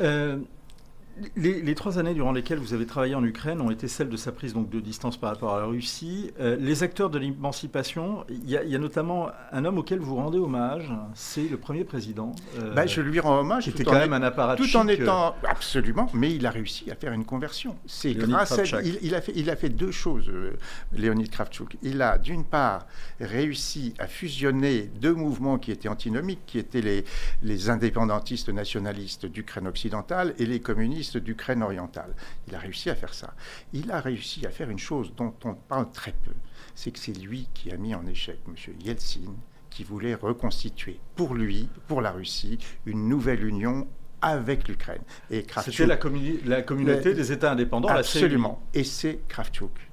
[0.00, 0.38] Euh,
[1.36, 4.32] Les, trois années durant lesquelles vous avez travaillé en Ukraine ont été celles de sa
[4.32, 6.30] prise donc, de distance par rapport à la Russie.
[6.40, 10.90] Euh, les acteurs de l'émancipation, il y, a notamment un homme auquel vous rendez hommage,
[11.14, 12.34] c'est le premier président.
[12.58, 13.64] Euh, bah, je lui rends hommage.
[13.64, 15.34] C'était quand même un apparat Tout en étant...
[15.48, 17.76] Absolument, mais il a réussi à faire une conversion.
[17.86, 18.82] C'est grâce à...
[19.02, 20.52] Il, a fait, il a fait deux choses, euh,
[20.92, 21.76] Léonid Kravchuk.
[21.82, 22.86] Il a d'une part
[23.20, 27.04] réussi à fusionner deux mouvements qui étaient antinomiques, qui étaient les,
[27.42, 32.14] les indépendantistes nationalistes d'Ukraine occidentale et les communistes d'Ukraine orientale.
[32.48, 33.34] Il a réussi à faire ça.
[33.72, 36.32] Il a réussi à faire une chose dont on parle très peu.
[36.74, 38.54] C'est que c'est lui qui a mis en échec M.
[38.80, 39.34] Yeltsin,
[39.70, 43.86] qui voulait reconstituer pour lui, pour la Russie, une nouvelle union
[44.22, 45.02] avec l'Ukraine.
[45.30, 45.98] Et C'était la,
[46.44, 48.62] la, communauté des États indépendants, Absolument.
[48.74, 49.90] et c'est Kravchuk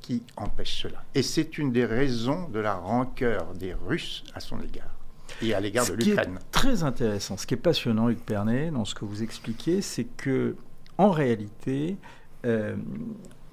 [0.00, 1.04] qui empêche cela.
[1.14, 4.99] Et c'est une des raisons de la rancœur des Russes à son égard
[5.42, 6.38] et à l'égard de l'Ukraine.
[6.50, 10.56] Très intéressant, ce qui est passionnant, Hugues Pernet, dans ce que vous expliquez, c'est que
[10.98, 11.96] en réalité,
[12.44, 12.76] euh,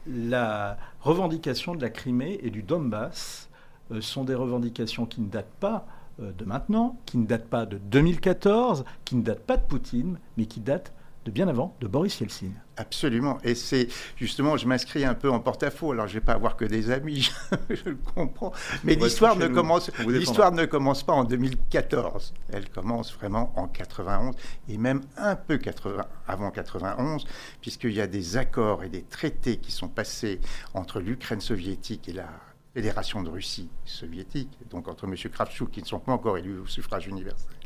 [0.05, 3.49] la revendication de la Crimée et du Donbass
[3.91, 5.87] euh, sont des revendications qui ne datent pas
[6.21, 10.19] euh, de maintenant, qui ne datent pas de 2014, qui ne datent pas de Poutine,
[10.35, 10.93] mais qui datent
[11.27, 12.51] de bien avant, de Boris Yeltsin.
[12.77, 13.37] Absolument.
[13.43, 15.91] Et c'est justement, je m'inscris un peu en porte-à-faux.
[15.91, 17.29] Alors, je ne vais pas avoir que des amis,
[17.69, 18.53] je le comprends.
[18.85, 22.33] Mais l'histoire ne, commence, l'histoire ne commence pas en 2014.
[22.53, 24.35] Elle commence vraiment en 91
[24.69, 27.25] et même un peu 80, avant 91,
[27.59, 30.39] puisqu'il y a des accords et des traités qui sont passés
[30.73, 32.29] entre l'Ukraine soviétique et la
[32.73, 35.15] Fédération de Russie soviétique, donc entre M.
[35.15, 37.57] Kravchuk, qui ne sont pas encore élus au suffrage universel,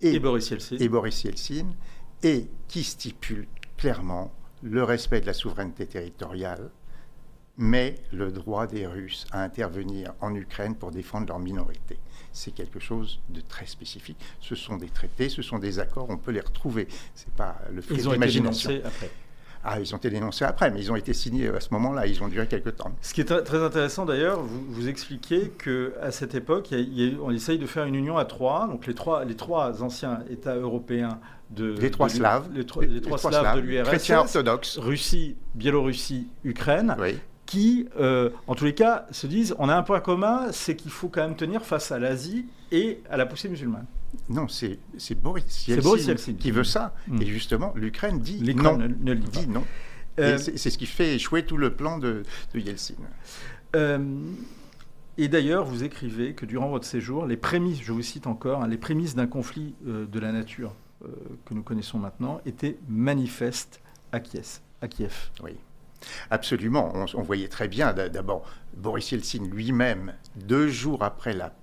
[0.00, 0.76] et, Boris Yeltsin.
[0.78, 1.66] Et Boris Yeltsin
[2.22, 6.70] et qui stipule clairement le respect de la souveraineté territoriale,
[7.56, 11.98] mais le droit des Russes à intervenir en Ukraine pour défendre leur minorité.
[12.32, 14.18] C'est quelque chose de très spécifique.
[14.40, 16.88] Ce sont des traités, ce sont des accords, on peut les retrouver.
[17.14, 18.80] C'est pas le fruit de l'imagination.
[19.62, 22.06] Ah, ils ont été dénoncés après, mais ils ont été signés à ce moment-là.
[22.06, 22.92] Ils ont duré quelques temps.
[23.02, 26.74] Ce qui est très intéressant d'ailleurs, vous, vous expliquez qu'à cette époque,
[27.22, 28.66] on essaye de faire une union à trois.
[28.68, 31.20] Donc les trois, les trois anciens États européens
[31.50, 32.84] de les trois Slaves, les, trois,
[33.18, 36.96] Slaves, de l'URSS, chrétiens orthodoxes, Russie, Biélorussie, Ukraine.
[37.46, 40.92] qui, euh, en tous les cas, se disent on a un point commun, c'est qu'il
[40.92, 43.86] faut quand même tenir face à l'Asie et à la poussée musulmane.
[44.28, 44.78] Non, c'est
[45.14, 46.94] Boris Yeltsin, qui veut ça.
[47.08, 47.22] Hmm.
[47.22, 48.76] Et justement, l'Ukraine dit non.
[48.78, 49.64] Ne, dit non.
[50.18, 52.22] Euh, c'est ce qui fait échouer tout le plan de,
[52.54, 52.94] Yeltsin.
[53.76, 53.98] Euh,
[55.18, 58.68] et d'ailleurs, vous écrivez que durant votre séjour, les prémices, je vous cite encore, hein,
[58.68, 60.74] les prémices d'un conflit euh, de la nature
[61.46, 63.80] que nous connaissons maintenant étaient manifestes
[64.12, 64.60] à Kiev.
[64.82, 65.30] À Kiev.
[65.42, 65.52] Oui.
[66.28, 66.92] Absolument.
[66.94, 68.44] On, on voyait très bien, d'abord,
[68.76, 71.54] Boris Yeltsin lui-même, deux jours après la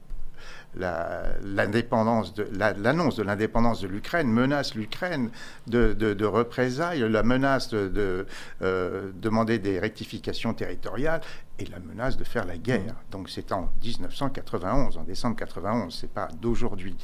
[0.78, 5.30] l'annonce de l'indépendance de l'Ukraine menace l'Ukraine
[5.68, 8.26] de, représailles, la menace de,
[8.62, 11.22] euh, demander des rectifications territoriales
[11.60, 12.93] et la menace de faire la guerre.
[12.93, 13.12] Mmh.
[13.12, 16.96] Donc c'est en 1991, en décembre 91, c'est pas d'aujourd'hui.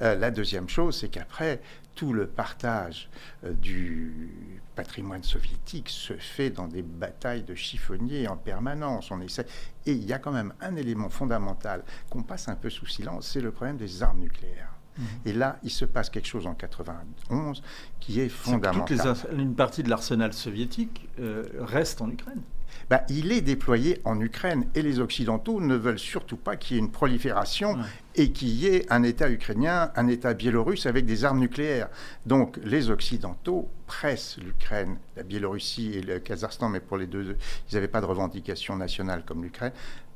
[0.00, 1.60] Euh, la deuxième chose, c'est qu'après,
[1.94, 3.08] tout le partage
[3.44, 9.10] euh, du patrimoine soviétique se fait dans des batailles de chiffonniers en permanence.
[9.10, 9.46] On essaie.
[9.86, 13.28] Et il y a quand même un élément fondamental qu'on passe un peu sous silence,
[13.28, 14.72] c'est le problème des armes nucléaires.
[14.98, 15.04] Mhm.
[15.24, 17.62] Et là, il se passe quelque chose en 91
[18.00, 19.16] qui est fondamental.
[19.38, 22.42] une partie de l'arsenal soviétique euh, reste en Ukraine.
[22.90, 26.78] Bah, il est déployé en Ukraine et les Occidentaux ne veulent surtout pas qu'il y
[26.78, 27.78] ait une prolifération
[28.14, 31.88] et qu'il y ait un État ukrainien, un État biélorusse avec des armes nucléaires.
[32.26, 37.36] Donc les Occidentaux pressent l'Ukraine, la Biélorussie et le Kazakhstan, mais pour les deux,
[37.70, 39.72] ils n'avaient pas de revendication nationale comme l'Ukraine,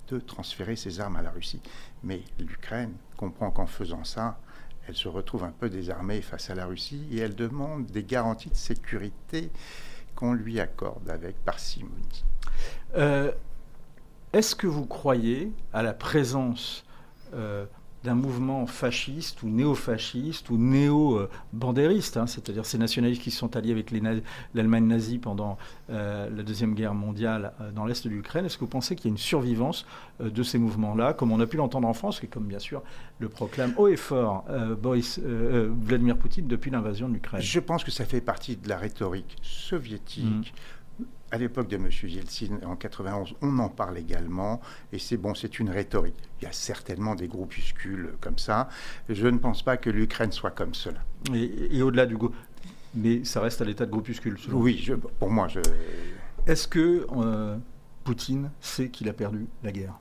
[0.09, 1.61] de transférer ces armes à la Russie.
[2.03, 4.39] Mais l'Ukraine comprend qu'en faisant ça,
[4.89, 8.51] elle se retrouve un peu désarmée face à la Russie et elle demande des garanties
[8.51, 9.51] de sécurité
[10.17, 12.25] qu'on lui accorde avec parcimonie.
[12.97, 13.31] Euh,
[14.33, 16.85] est-ce que vous croyez à la présence
[17.35, 17.67] euh,
[18.07, 23.91] d'un mouvement fasciste ou néo-fasciste ou néo-bandériste, hein, c'est-à-dire ces nationalistes qui sont alliés avec
[24.55, 25.59] l'Allemagne nazie pendant
[25.91, 28.47] euh, la Deuxième Guerre mondiale euh, dans l'Est de l'Ukraine.
[28.47, 29.87] Est-ce que vous pensez qu'il y a une survivance
[30.21, 32.81] euh, de ces mouvements-là, comme on a pu l'entendre en France, et comme bien sûr
[33.19, 34.45] le proclame haut et fort
[34.81, 37.41] Boris, Vladimir Poutine depuis l'invasion de l'Ukraine?
[37.43, 40.25] Je pense que ça fait partie de la rhétorique soviétique.
[40.25, 40.76] Mmh
[41.31, 41.89] à l'époque de M.
[42.05, 44.61] Yeltsin, en 91, on en parle également,
[44.93, 46.15] et c'est bon, c'est une rhétorique.
[46.41, 48.69] Il y a certainement des groupuscules comme ça.
[49.09, 51.01] Je ne pense pas que l'Ukraine soit comme cela.
[51.35, 52.17] Et, au-delà du...
[52.95, 55.61] Mais ça reste à l'état de groupuscule, Oui, je, pour moi, je...
[56.47, 57.57] Est-ce que euh,
[58.05, 59.99] Poutine sait qu'il a perdu la guerre?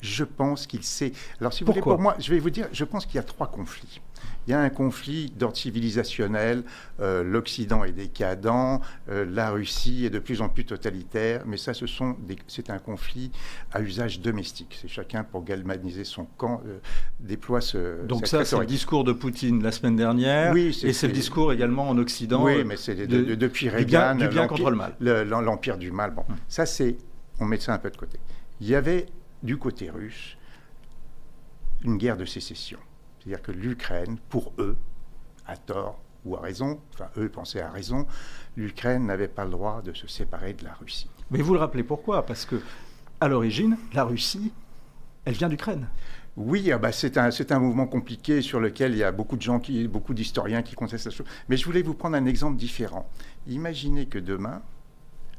[0.00, 1.12] Je pense qu'il sait.
[1.38, 3.22] Alors, si vous voulez, pour moi, je vais vous dire, je pense qu'il y a
[3.22, 4.00] trois conflits.
[4.46, 6.64] Il y a un conflit d'ordre civilisationnel.
[7.00, 11.42] euh, L'Occident est décadent, euh, la Russie est de plus en plus totalitaire.
[11.46, 12.16] Mais ça, ce sont
[12.48, 13.30] c'est un conflit
[13.72, 14.76] à usage domestique.
[14.80, 16.78] C'est chacun pour galvaniser son camp euh,
[17.20, 18.04] déploie ce.
[18.06, 20.52] Donc ça, c'est le discours de Poutine la semaine dernière.
[20.52, 22.44] Oui, c'est- et c'est le discours également en Occident.
[22.44, 24.18] Oui, mais c'est de- de- de- depuis du bien- Reagan.
[24.18, 24.94] du bien contre le mal.
[25.00, 26.10] le- l'em- L'empire du mal.
[26.12, 26.96] Bon, ça c'est,
[27.40, 28.18] on met ça un peu de côté.
[28.60, 29.06] Il y avait
[29.42, 30.36] du côté russe
[31.84, 32.78] une guerre de sécession,
[33.22, 34.76] c'est-à-dire que l'Ukraine, pour eux,
[35.46, 38.06] à tort ou à raison, enfin eux pensaient à raison,
[38.56, 41.10] l'Ukraine n'avait pas le droit de se séparer de la Russie.
[41.30, 42.26] Mais vous le rappelez pourquoi?
[42.26, 42.60] Parce que
[43.20, 44.52] à l'origine, la Russie,
[45.24, 45.88] elle vient d'Ukraine.
[46.36, 49.42] Oui, ah bah, c'est un, un mouvement compliqué sur lequel il y a beaucoup de
[49.42, 51.26] gens, qui, beaucoup d'historiens qui contestent la chose.
[51.48, 53.08] Mais je voulais vous prendre un exemple différent.
[53.46, 54.62] Imaginez que demain,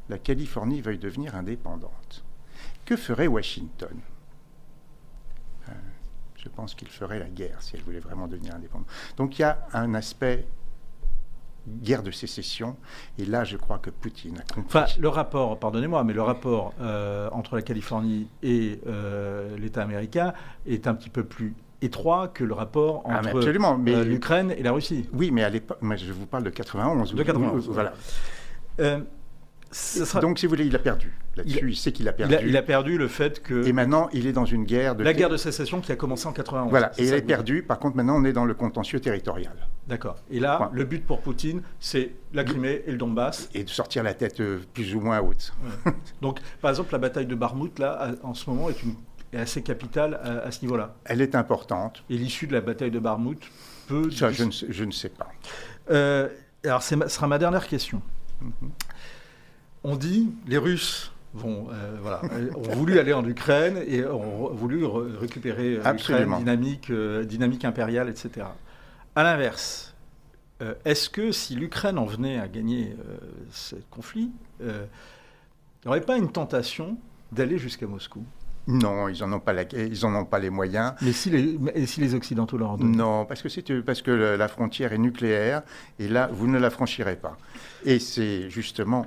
[0.09, 2.23] la Californie veuille devenir indépendante.
[2.85, 3.97] Que ferait Washington?
[6.43, 8.88] Je pense qu'il ferait la guerre si elle voulait vraiment devenir indépendante.
[9.17, 10.45] Donc il y a un aspect
[11.82, 12.75] guerre de sécession,
[13.17, 14.63] et là je crois que Poutine a compris.
[14.67, 20.34] Enfin, le rapport, pardonnez-moi, mais le rapport euh, entre la Californie et euh, l'État américain
[20.67, 23.38] est un petit peu plus étroit que le rapport Ah, entre
[23.95, 25.08] euh, l'Ukraine et la Russie.
[25.13, 27.13] Oui, mais à l'époque, je vous parle de 91.
[27.13, 27.93] De où- 91, où- voilà.
[29.73, 31.12] Sera- Donc, si vous voulez, il a perdu.
[31.36, 32.36] Là-dessus, Il- il, sait qu'il a il, perdu.
[32.36, 35.03] a, il a perdu le fait que Et maintenant, il est dans une guerre de.
[35.03, 36.69] la guerre de sécession qui a commencé en 91.
[36.69, 37.63] Voilà, et il est perdu.
[37.63, 39.55] Par contre, maintenant, on est dans le contentieux territorial.
[39.88, 40.17] D'accord.
[40.29, 40.69] Et là, Point.
[40.73, 43.49] le but pour Poutine, c'est la Crimée et le Donbass.
[43.55, 45.53] Et de sortir la tête euh, plus ou moins haute.
[46.21, 48.95] Donc, par exemple, la bataille de Barmout, là, en ce moment, est, une-
[49.33, 50.93] est assez capitale à, à ce niveau-là.
[51.05, 52.03] Elle est importante.
[52.12, 53.39] Et l'issue de la bataille de Barmout
[53.88, 54.12] peut.
[54.12, 55.29] Ça, je ne sais, je ne sais pas.
[55.89, 56.29] Euh,
[56.63, 58.01] alors, ce sera ma dernière question.
[58.39, 58.69] Mhm.
[59.83, 64.53] On dit, les Russes vont, euh, voilà, euh, ont voulu aller en Ukraine et ont
[64.53, 68.45] voulu re- récupérer euh, l'Ukraine, dynamique, euh, dynamique impériale, etc.
[69.15, 69.93] À l'inverse,
[70.61, 72.95] euh, est-ce que si l'Ukraine en venait à gagner
[73.51, 76.97] ce conflit, il n'y aurait pas une tentation
[77.31, 78.23] d'aller jusqu'à Moscou?
[78.65, 80.93] Non, ils n'en ont, pas la- ils en ont pas les moyens.
[81.01, 84.11] Mais si les, mais si les Occidentaux leur en donnaient Non, parce que, parce que
[84.11, 85.63] la frontière est nucléaire,
[85.99, 87.37] et là, vous ne la franchirez pas.
[87.83, 89.05] Et c'est justement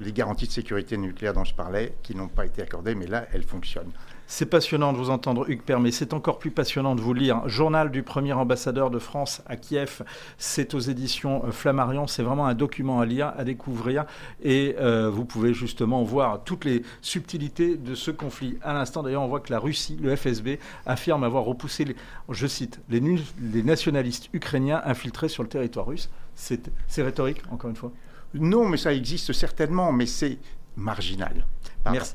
[0.00, 3.26] les garanties de sécurité nucléaire dont je parlais qui n'ont pas été accordées, mais là,
[3.32, 3.92] elles fonctionnent.
[4.26, 5.90] C'est passionnant de vous entendre, Hugues Permet.
[5.90, 7.46] C'est encore plus passionnant de vous lire.
[7.46, 10.02] Journal du premier ambassadeur de France à Kiev.
[10.38, 12.06] C'est aux éditions euh, Flammarion.
[12.06, 14.06] C'est vraiment un document à lire, à découvrir.
[14.42, 18.58] Et euh, vous pouvez justement voir toutes les subtilités de ce conflit.
[18.62, 21.84] À l'instant, d'ailleurs, on voit que la Russie, le FSB, affirme avoir repoussé,
[22.30, 26.08] je cite, les, les nationalistes ukrainiens infiltrés sur le territoire russe.
[26.34, 27.92] C'est rhétorique, encore une fois.
[28.34, 30.38] Non, mais ça existe certainement, mais c'est
[30.76, 31.46] marginal.
[31.90, 32.14] Merci.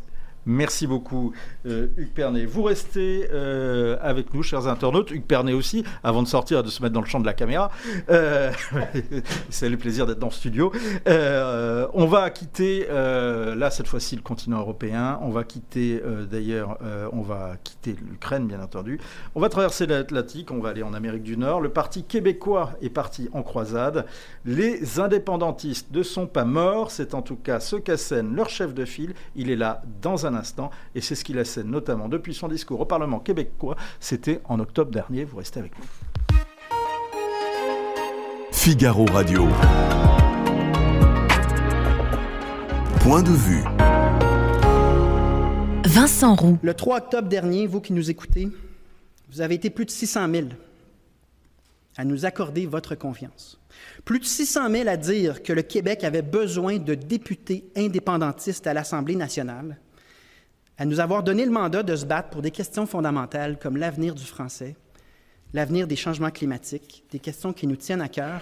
[0.49, 1.31] Merci beaucoup,
[1.67, 2.45] euh, Hugues Pernet.
[2.45, 5.11] Vous restez euh, avec nous, chers internautes.
[5.11, 7.35] Hugues Pernet aussi, avant de sortir et de se mettre dans le champ de la
[7.35, 7.69] caméra.
[8.09, 8.51] Euh,
[9.51, 10.71] c'est le plaisir d'être dans le studio.
[11.05, 15.19] On va quitter, là, cette fois-ci, le continent européen.
[15.21, 16.79] On va quitter, d'ailleurs,
[17.13, 18.99] on va quitter l'Ukraine, bien entendu.
[19.35, 21.61] On va traverser l'Atlantique, on va aller en Amérique du Nord.
[21.61, 24.07] Le Parti québécois est parti en croisade.
[24.45, 26.89] Les indépendantistes ne sont pas morts.
[26.89, 29.13] C'est en tout cas ce qu'assène leur chef de file.
[29.35, 30.71] Il est là dans un instant.
[30.95, 33.75] Et c'est ce qu'il assène notamment depuis son discours au Parlement québécois.
[33.99, 35.25] C'était en octobre dernier.
[35.25, 35.85] Vous restez avec nous.
[38.51, 39.47] Figaro Radio.
[43.01, 43.63] Point de vue.
[45.85, 46.59] Vincent Roux.
[46.61, 48.49] Le 3 octobre dernier, vous qui nous écoutez,
[49.31, 50.47] vous avez été plus de 600 000
[51.97, 53.59] à nous accorder votre confiance.
[54.05, 58.73] Plus de 600 000 à dire que le Québec avait besoin de députés indépendantistes à
[58.73, 59.77] l'Assemblée nationale,
[60.79, 64.15] à nous avoir donné le mandat de se battre pour des questions fondamentales comme l'avenir
[64.15, 64.77] du français,
[65.53, 68.41] l'avenir des changements climatiques, des questions qui nous tiennent à cœur.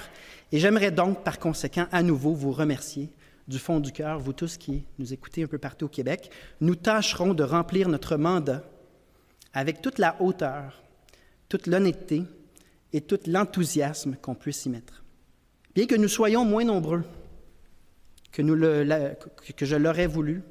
[0.52, 3.10] Et j'aimerais donc, par conséquent, à nouveau vous remercier
[3.48, 6.30] du fond du cœur, vous tous qui nous écoutez un peu partout au Québec.
[6.62, 8.64] Nous tâcherons de remplir notre mandat
[9.54, 10.84] avec toute la hauteur,
[11.50, 12.22] toute l'honnêteté
[12.94, 15.04] et tout l'enthousiasme qu'on puisse y mettre.
[15.74, 17.04] Bien que nous soyons moins nombreux
[18.32, 18.44] que,
[19.54, 20.44] que je l'aurais voulu,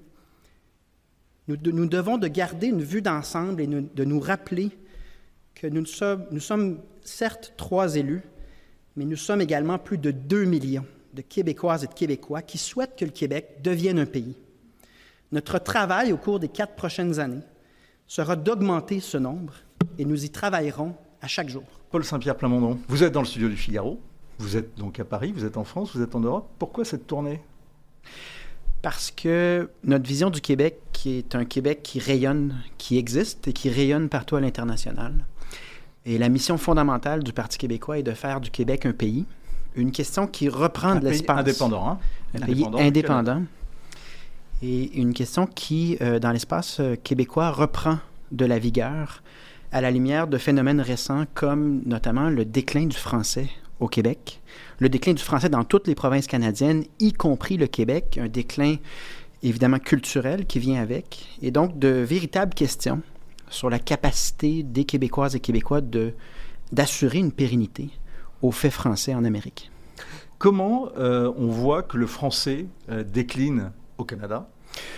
[1.49, 4.71] nous, de- nous devons de garder une vue d'ensemble et nous- de nous rappeler
[5.55, 8.23] que nous sommes, nous sommes certes trois élus,
[8.97, 12.97] mais nous sommes également plus de 2 millions de Québécoises et de Québécois qui souhaitent
[12.97, 14.37] que le Québec devienne un pays.
[15.33, 17.43] Notre travail au cours des quatre prochaines années
[18.07, 19.55] sera d'augmenter ce nombre
[19.99, 21.65] et nous y travaillerons à chaque jour.
[21.90, 24.01] Paul Saint-Pierre Plamondon, vous êtes dans le studio du Figaro.
[24.38, 26.49] Vous êtes donc à Paris, vous êtes en France, vous êtes en Europe.
[26.59, 27.40] Pourquoi cette tournée?
[28.87, 33.53] Parce que notre vision du Québec, qui est un Québec qui rayonne, qui existe et
[33.53, 35.25] qui rayonne partout à l'international,
[36.05, 39.27] Et la mission fondamentale du Parti québécois est de faire du Québec un pays.
[39.75, 41.41] Une question qui reprend Un de pays l'espace.
[41.41, 41.89] indépendant.
[41.89, 41.99] Hein?
[42.37, 43.43] Un pays Indépendant indépendant.
[44.63, 47.99] Et une question qui, euh, dans l'espace euh, québécois, reprend
[48.31, 49.25] de la vigueur
[49.73, 53.49] à la lumière de phénomènes récents comme notamment le déclin du français
[53.81, 54.41] au Québec,
[54.79, 58.77] le déclin du français dans toutes les provinces canadiennes, y compris le Québec, un déclin
[59.42, 63.02] évidemment culturel qui vient avec, et donc de véritables questions
[63.48, 66.14] sur la capacité des Québécoises et Québécois de,
[66.72, 67.90] d'assurer une pérennité
[68.42, 69.70] au fait français en Amérique.
[70.38, 74.48] Comment euh, on voit que le français euh, décline au Canada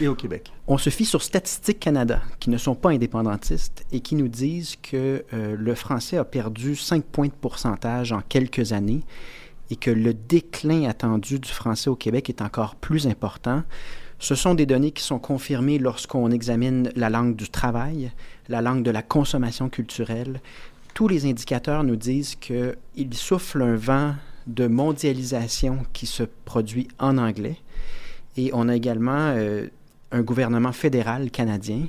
[0.00, 0.52] et au Québec?
[0.66, 4.76] On se fie sur Statistique Canada, qui ne sont pas indépendantistes et qui nous disent
[4.82, 9.02] que euh, le français a perdu 5 points de pourcentage en quelques années
[9.70, 13.62] et que le déclin attendu du français au Québec est encore plus important.
[14.18, 18.10] Ce sont des données qui sont confirmées lorsqu'on examine la langue du travail,
[18.48, 20.40] la langue de la consommation culturelle.
[20.94, 24.14] Tous les indicateurs nous disent qu'il souffle un vent
[24.48, 27.58] de mondialisation qui se produit en anglais.
[28.36, 29.66] Et on a également euh,
[30.10, 31.82] un gouvernement fédéral canadien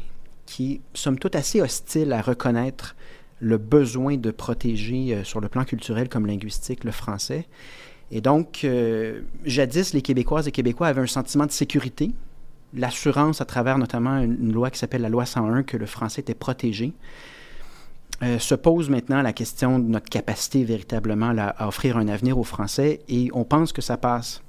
[0.45, 2.95] qui, somme toute, assez hostile à reconnaître
[3.39, 7.47] le besoin de protéger euh, sur le plan culturel comme linguistique le français.
[8.11, 12.11] Et donc, euh, jadis, les Québécoises et Québécois avaient un sentiment de sécurité,
[12.73, 16.35] l'assurance à travers notamment une, loi qui s'appelle la loi 101 que le français était
[16.35, 16.93] protégé.
[18.21, 22.43] Euh, se pose maintenant la question de notre capacité véritablement à offrir un avenir aux
[22.43, 24.41] Français et on pense que ça passe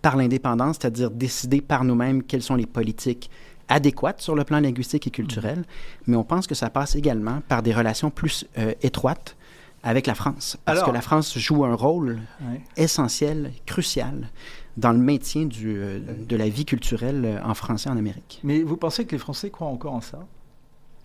[0.00, 3.30] par l'indépendance, c'est-à-dire décider par nous-mêmes quelles sont les politiques
[3.68, 5.64] adéquates sur le plan linguistique et culturel,
[6.06, 9.36] mais on pense que ça passe également par des relations plus euh, étroites
[9.82, 12.60] avec la France, parce Alors- que la France joue un rôle Ouais.
[12.76, 14.30] essentiel, crucial,
[14.76, 18.40] dans le maintien du, euh, de la vie culturelle euh, en français en Amérique.
[18.42, 20.18] Mais vous pensez que les Français croient encore en ça?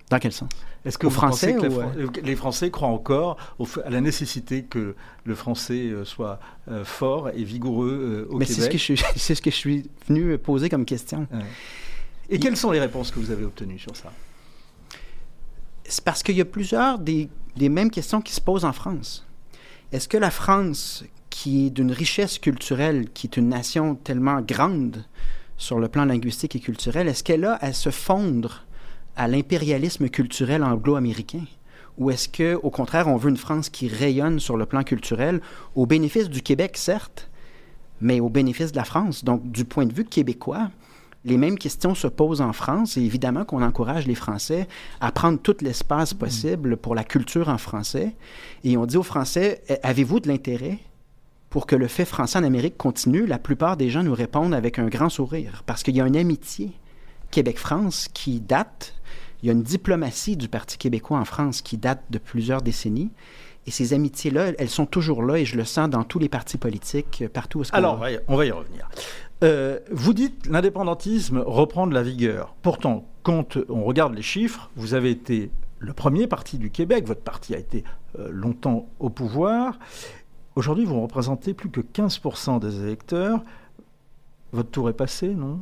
[0.10, 0.50] Dans quel sens?
[0.86, 1.68] Est-ce que Français que
[2.26, 6.40] les, ou, Français croient encore au à la nécessité que le français soit
[6.72, 8.72] euh, fort et vigoureux au Mais c'est ce, Québec?
[8.72, 11.28] que je, suis- c'est ce que je suis venu poser comme question.
[11.32, 11.40] Ouais.
[12.30, 14.12] Et quelles sont les réponses que vous avez obtenues sur ça?
[15.84, 19.26] C'est parce qu'il y a plusieurs des, des mêmes questions qui se posent en France.
[19.92, 25.04] Est-ce que la France, qui est d'une richesse culturelle, qui est une nation tellement grande
[25.58, 28.66] sur le plan linguistique et culturel, est-ce qu'elle a à se fondre
[29.16, 31.46] à l'impérialisme culturel anglo-américain?
[31.98, 35.42] Ou est-ce que, au contraire, on veut une France qui rayonne sur le plan culturel,
[35.76, 37.30] au bénéfice du Québec, certes,
[38.00, 39.26] mais au bénéfice de la France?
[39.26, 40.70] Donc, du point de vue québécois,
[41.26, 44.68] les mêmes questions se posent en France et évidemment qu'on encourage les Français
[45.02, 48.16] à prendre tout l'espace possible pour la culture en français.
[48.64, 50.80] Et on dit aux Français, Eh, avez-vous de l'intérêt
[51.50, 53.26] pour que le fait français en Amérique continue?
[53.26, 56.18] La plupart des gens nous répondent avec un grand sourire parce qu'il y a une
[56.18, 56.72] amitié
[57.32, 58.96] Québec-France qui date,
[59.44, 63.12] il y a une diplomatie du Parti québécois en France qui date de plusieurs décennies.
[63.68, 66.58] Et ces amitiés-là, elles sont toujours là et je le sens dans tous les partis
[66.58, 68.90] politiques, euh, partout où ce Alors, on va y revenir.
[69.44, 72.56] Euh, vous dites l'indépendantisme reprend de la vigueur.
[72.62, 77.22] Pourtant, quand on regarde les chiffres, vous avez été le premier parti du Québec, votre
[77.22, 77.86] parti a été
[78.18, 79.80] euh, longtemps au pouvoir.
[80.56, 83.42] Aujourd'hui, vous représentez plus que 15% des électeurs.
[84.52, 85.62] Votre tour est passé, non?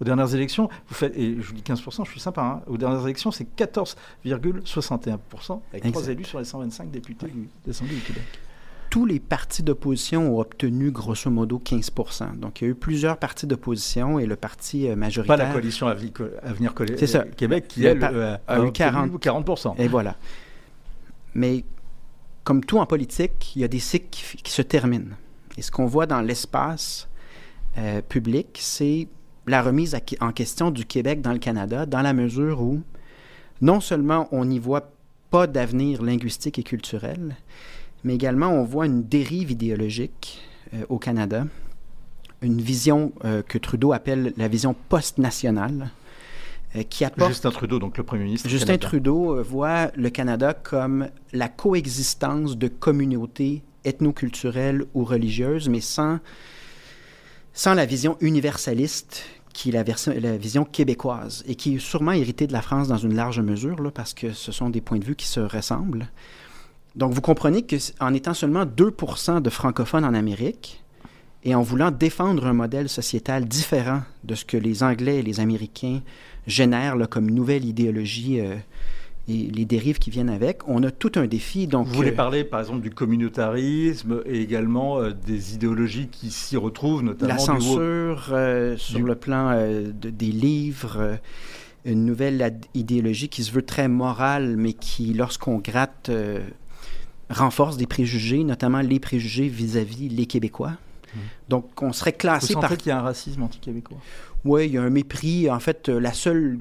[0.00, 2.78] Aux dernières élections, vous faites, et je vous dis 15%, je suis sympa, hein, aux
[2.78, 8.22] dernières élections, c'est 14,61%, avec trois élus sur les 125 députés du, descendus du Québec.
[8.90, 13.16] Tous les partis d'opposition ont obtenu grosso modo 15% Donc, il y a eu plusieurs
[13.18, 15.36] partis d'opposition et le parti euh, Pas majoritaire.
[15.38, 16.10] la coalition Avenir,
[16.42, 17.20] Avenir Collé- C'est ça.
[17.24, 19.20] Québec qui, elle, euh, a a eu obtenu 40.
[19.46, 19.74] 40%.
[19.78, 20.16] Et voilà.
[21.34, 21.64] Mais
[22.44, 25.14] comme tout en politique, il y a des cycles qui, qui se terminent.
[25.56, 27.08] Et ce qu'on voit dans l'espace
[27.78, 29.06] euh, public, c'est
[29.46, 32.80] la remise à- en question du Québec dans le Canada, dans la mesure où
[33.60, 34.90] non seulement on n'y voit
[35.30, 37.36] pas d'avenir linguistique et culturel,
[38.04, 40.40] mais également on voit une dérive idéologique
[40.74, 41.46] euh, au Canada,
[42.42, 45.90] une vision euh, que Trudeau appelle la vision post-nationale,
[46.76, 48.48] euh, qui apporte Justin Trudeau, donc le Premier ministre.
[48.48, 48.78] Justin.
[48.78, 56.18] Trudeau voit le Canada comme la coexistence de communautés ethnoculturelles ou religieuses, mais sans,
[57.52, 62.12] sans la vision universaliste qui est la, version- la vision québécoise et qui est sûrement
[62.12, 64.98] héritée de la France dans une large mesure, là, parce que ce sont des points
[64.98, 66.08] de vue qui se ressemblent.
[66.96, 70.82] Donc vous comprenez qu'en étant seulement 2% de francophones en Amérique,
[71.42, 75.40] et en voulant défendre un modèle sociétal différent de ce que les Anglais et les
[75.40, 76.00] Américains
[76.46, 78.56] génèrent là, comme nouvelle idéologie euh,
[79.26, 81.66] et les dérives qui viennent avec, on a tout un défi.
[81.66, 86.30] Donc, Vous voulez euh, parler, par exemple, du communautarisme et également euh, des idéologies qui
[86.30, 91.18] s'y retrouvent, notamment la du censure euh, sur du- le plan de- des livres,
[91.86, 96.10] une nouvelle idéologie qui se veut très morale, mais qui, lorsqu'on gratte,
[97.30, 100.72] renforce des préjugés, notamment les préjugés vis-à-vis les Québécois.
[101.14, 101.18] Mmh.
[101.48, 102.76] Donc, on serait classé Vous par...
[102.76, 103.98] qu'il y a un racisme anti-québécois
[104.44, 105.50] Oui, il y a un mépris.
[105.50, 106.58] En fait, la seule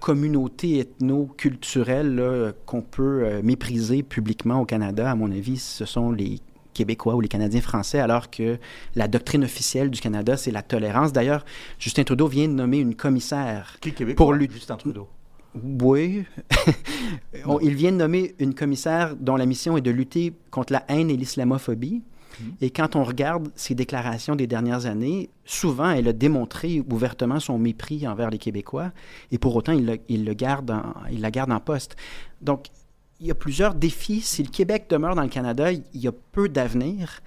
[0.00, 6.40] communauté ethno-culturelle qu'on peut euh, mépriser publiquement au Canada, à mon avis, ce sont les
[6.76, 8.58] Québécois ou les Canadiens français, alors que
[8.94, 11.12] la doctrine officielle du Canada, c'est la tolérance.
[11.12, 11.44] D'ailleurs,
[11.78, 14.48] Justin Trudeau vient de nommer une commissaire Qui Québécois, pour lui.
[14.52, 15.08] Justin Trudeau.
[15.62, 16.24] Oui.
[17.62, 21.10] il vient de nommer une commissaire dont la mission est de lutter contre la haine
[21.10, 22.02] et l'islamophobie.
[22.40, 22.52] Mhm.
[22.60, 27.58] Et quand on regarde ses déclarations des dernières années, souvent, elle a démontré ouvertement son
[27.58, 28.92] mépris envers les Québécois,
[29.32, 30.74] et pour autant, il, le, garde
[31.10, 31.96] il la garde en poste.
[32.42, 32.66] Donc,
[33.20, 34.20] il y a plusieurs défis.
[34.20, 37.22] Si le Québec demeure dans le Canada, il y a peu d'avenir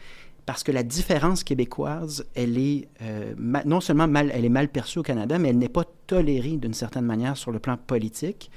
[0.50, 4.98] parce que la différence québécoise, elle est euh, non seulement mal, elle est mal perçue
[4.98, 8.50] au Canada, mais elle n'est pas tolérée d'une certaine manière sur le plan politique.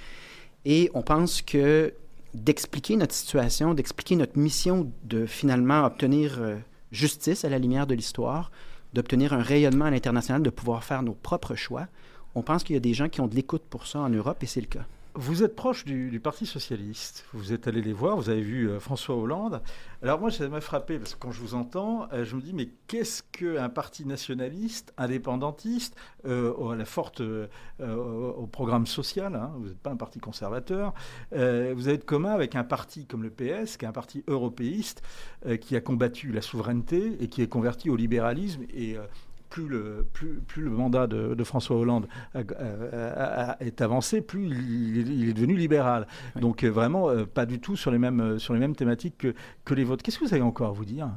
[0.65, 1.93] Et on pense que
[2.33, 6.57] d'expliquer notre situation, d'expliquer notre mission de finalement obtenir euh,
[6.93, 8.51] justice à la lumière de l'histoire,
[8.95, 11.89] d'obtenir un rayonnement à l'international, de pouvoir faire nos propres choix,
[12.35, 14.43] on pense qu'il y a des gens qui ont de l'écoute pour ça en Europe
[14.43, 14.87] et c'est le cas.
[15.15, 17.27] Vous êtes proche du, Parti socialiste.
[17.35, 18.17] Vous êtes allé les voir.
[18.17, 19.61] Vous avez vu euh, François Hollande.
[20.03, 22.55] Alors moi, ça m'a frappé parce que quand je vous entends, euh, je me dis
[22.55, 29.35] mais qu'est-ce qu'un parti nationaliste, indépendantiste, euh, à la forte, au programme social.
[29.35, 30.95] Hein, vous n'êtes pas un parti conservateur.
[31.31, 31.37] vous
[31.89, 35.03] avez de commun avec un parti comme le PS, qui est un parti européiste,
[35.61, 38.97] qui a combattu la souveraineté et qui est converti au libéralisme et
[39.53, 45.57] plus le, plus, plus le mandat de, François Hollande est avancé, plus il, est devenu
[45.57, 46.07] libéral.
[46.37, 49.19] Donc euh, vraiment, euh, pas du tout sur les mêmes, euh, sur les mêmes thématiques
[49.19, 49.35] que,
[49.67, 50.03] que les vôtres.
[50.03, 51.11] Qu'est-ce que vous avez encore à vous dire?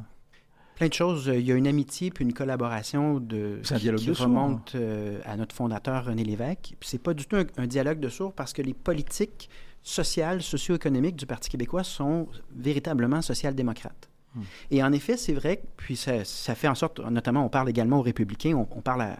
[0.76, 1.32] Plein de choses.
[1.34, 4.76] Il y a une amitié puis une collaboration de, un dialogue qui, de remonte
[5.24, 6.76] à notre fondateur René Lévesque.
[6.78, 9.50] Puis c'est pas du tout un, dialogue de sourds parce que les politiques
[9.82, 14.10] sociales, socio-économiques du Parti québécois sont véritablement social-démocrates.
[14.36, 14.42] Hmm.
[14.72, 18.04] Et en effet, c'est vrai, puis ça, fait en sorte, notamment, on parle également aux
[18.04, 19.18] républicains, on, parle à,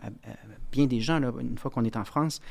[0.72, 2.42] bien des gens, là, une fois qu'on est en France,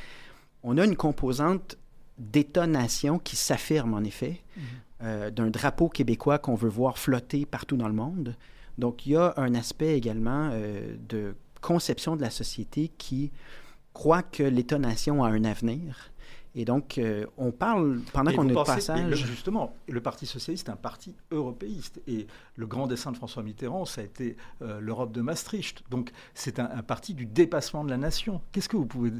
[0.62, 1.76] on a une composante
[2.18, 4.60] d'État-nation qui s'affirme, en effet, hmm.
[5.02, 8.36] euh, d'un drapeau québécois qu'on veut voir flotter partout dans le monde.
[8.78, 13.30] Donc, il y a un aspect également euh, de conception de la société qui
[13.92, 16.10] croit que l'État-nation a un avenir
[16.56, 19.14] et donc, euh, on parle, pendant qu'on est de passage...
[19.26, 22.00] justement, le Parti socialiste est un parti européiste.
[22.06, 22.26] Et
[22.56, 25.82] le grand dessin de François Mitterrand, ça a été euh, l'Europe de Maastricht.
[25.90, 28.40] Donc, c'est un, parti du dépassement de la nation.
[28.52, 29.12] Qu'est-ce que vous pouvez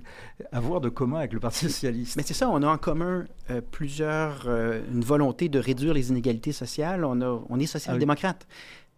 [0.52, 2.16] avoir de commun avec le Parti socialiste?
[2.16, 4.48] Mais c'est ça, on a en commun euh, plusieurs...
[4.48, 7.04] une volonté de réduire les inégalités sociales.
[7.04, 8.46] On, a, on est social-démocrate.
[8.48, 8.54] Ah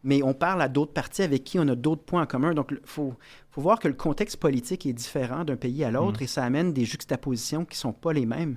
[0.07, 2.55] mais on parle à d'autres partis avec qui on a d'autres points en commun.
[2.55, 3.15] Donc, il faut,
[3.51, 6.25] faut, voir que le contexte politique est différent d'un pays à l'autre mm.
[6.25, 8.57] et ça amène des juxtapositions qui ne sont pas les mêmes.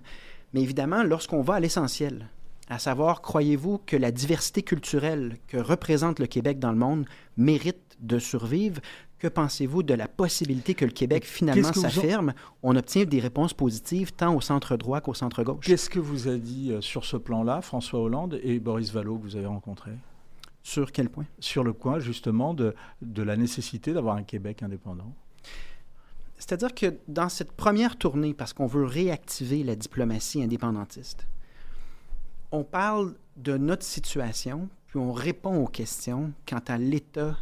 [0.53, 2.27] Mais évidemment, lorsqu'on va à l'essentiel,
[2.69, 7.97] à savoir, croyez-vous que la diversité culturelle que représente le Québec dans le monde mérite
[7.99, 8.79] de survivre?
[9.17, 12.33] Que pensez-vous de la possibilité que le Québec finalement s'affirme?
[12.61, 15.65] On obtient des réponses positives tant au centre droit qu'au centre gauche.
[15.65, 19.23] Qu'est-ce que vous a dit euh, sur ce plan-là François Hollande et Boris Vallaud que
[19.23, 19.97] vous avez rencontrés?
[20.63, 21.25] Sur quel point?
[21.39, 25.13] Sur le point justement de, de la nécessité d'avoir un Québec indépendant.
[26.37, 31.27] C'est-à-dire que dans cette première tournée, parce qu'on veut réactiver la diplomatie indépendantiste,
[32.51, 37.37] on parle de notre situation, puis on répond aux questions quant à l'état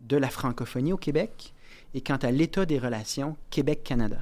[0.00, 1.52] de la francophonie au Québec
[1.94, 4.18] et quant à l'état des relations Québec-Canada.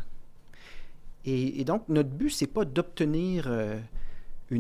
[1.27, 3.79] Et, donc, notre but, c'est pas d'obtenir euh,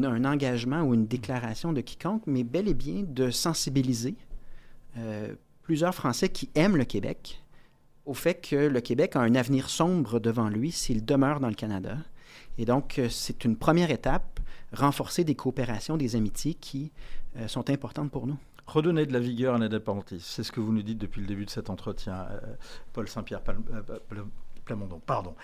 [0.02, 4.16] un engagement ou une déclaration de quiconque, mais bel et bien de sensibiliser
[4.96, 7.42] euh, plusieurs Français qui aiment le Québec
[8.06, 11.54] au fait que le Québec a un avenir sombre devant lui s'il demeure dans le
[11.54, 11.96] Canada.
[12.58, 14.40] Et donc, euh, c'est une première étape,
[14.72, 16.92] renforcer des coopérations, des amitiés qui
[17.36, 18.36] euh, sont importantes pour nous.
[18.66, 21.44] Redonner de la vigueur à l'indépendantisme, c'est ce que vous nous dites depuis le début
[21.44, 22.26] de cet entretien,
[22.94, 23.42] Paul Saint-Pierre
[25.06, 25.34] Pardon.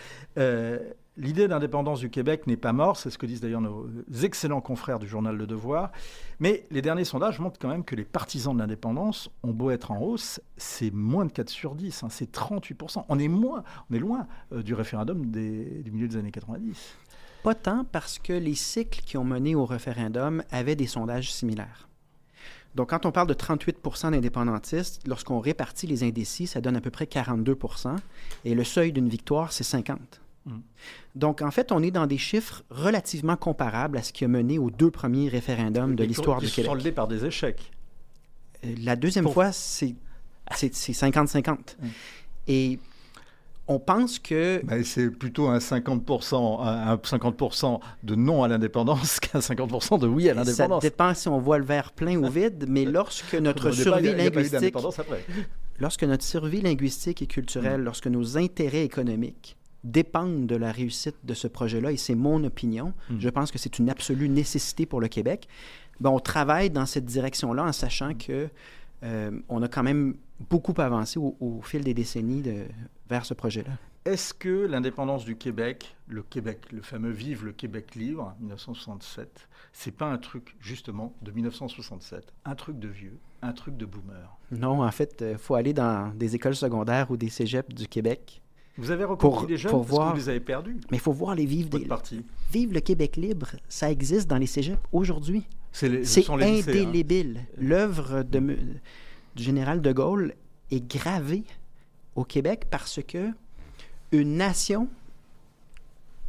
[1.21, 3.87] L'idée d'indépendance du Québec n'est pas morte, c'est ce que disent d'ailleurs nos
[4.23, 5.93] excellents confrères du journal Le Devoir.
[6.39, 9.91] Mais les derniers sondages montrent quand même que les partisans de l'indépendance ont beau être
[9.91, 13.05] en hausse, c'est moins de 4 sur 10, hein, c'est 38%.
[13.11, 16.97] On est, moins, on est loin euh, du référendum du milieu des années 90.
[17.43, 21.89] Pas tant parce que les cycles qui ont mené au référendum avaient des sondages similaires.
[22.75, 26.91] Donc, quand on parle de 38% d'indépendantistes, lorsqu'on répartit les indécis, ça donne à peu
[26.91, 27.97] près 42%
[28.45, 30.59] et le seuil d'une victoire, c'est 50 Mm.
[31.14, 34.59] Donc, en fait, on est dans des chiffres relativement comparables à ce qui a mené
[34.59, 36.59] aux deux premiers référendums de l'histoire du Québec.
[36.59, 37.71] Ils sont soldés par des échecs.
[38.64, 39.95] Euh, la deuxième fois, c'est
[40.51, 41.51] 50-50.
[41.51, 41.89] Mm.
[42.49, 42.79] Et
[43.71, 44.61] on pense que...
[44.64, 50.29] Ben, c'est plutôt un 50%, un 50 de non à l'indépendance qu'un 50% de oui
[50.29, 50.83] à l'indépendance.
[50.83, 54.75] Ça dépend si on voit le verre plein ou vide, mais lorsque notre survie linguistique...
[55.79, 57.85] Lorsque notre survie linguistique et culturelle, mm.
[57.85, 62.93] lorsque nos intérêts économiques dépendent de la réussite de ce projet-là, et c'est mon opinion,
[63.09, 63.18] mm.
[63.18, 65.49] je pense que c'est une absolue nécessité pour le Québec,
[65.99, 68.49] ben, on travaille dans cette direction-là en sachant que
[69.05, 70.16] euh, on a quand même
[70.51, 72.66] beaucoup avancé au, fil des décennies de,
[73.11, 73.72] vers ce projet-là.
[74.06, 79.90] Est-ce que l'indépendance du Québec, le Québec, le fameux Vive le Québec libre, 1967, c'est
[79.90, 84.38] pas un truc justement de 1967, un truc de vieux, un truc de boomer?
[84.52, 87.88] Non, en fait, il euh, faut aller dans des écoles secondaires ou des cégeps du
[87.88, 88.40] Québec.
[88.78, 90.12] Vous avez reconstruit des jeunes pour parce voir...
[90.12, 90.76] que vous les avez perdus.
[90.90, 91.86] Mais il faut voir les vivre des.
[92.52, 95.42] Vive le Québec libre, ça existe dans les cégeps aujourd'hui.
[95.72, 96.40] C'est hein.
[96.40, 97.40] indélébile.
[97.58, 100.34] L'œuvre du général de Gaulle
[100.70, 101.44] est gravée
[102.14, 103.30] au Québec parce que
[104.12, 104.88] une nation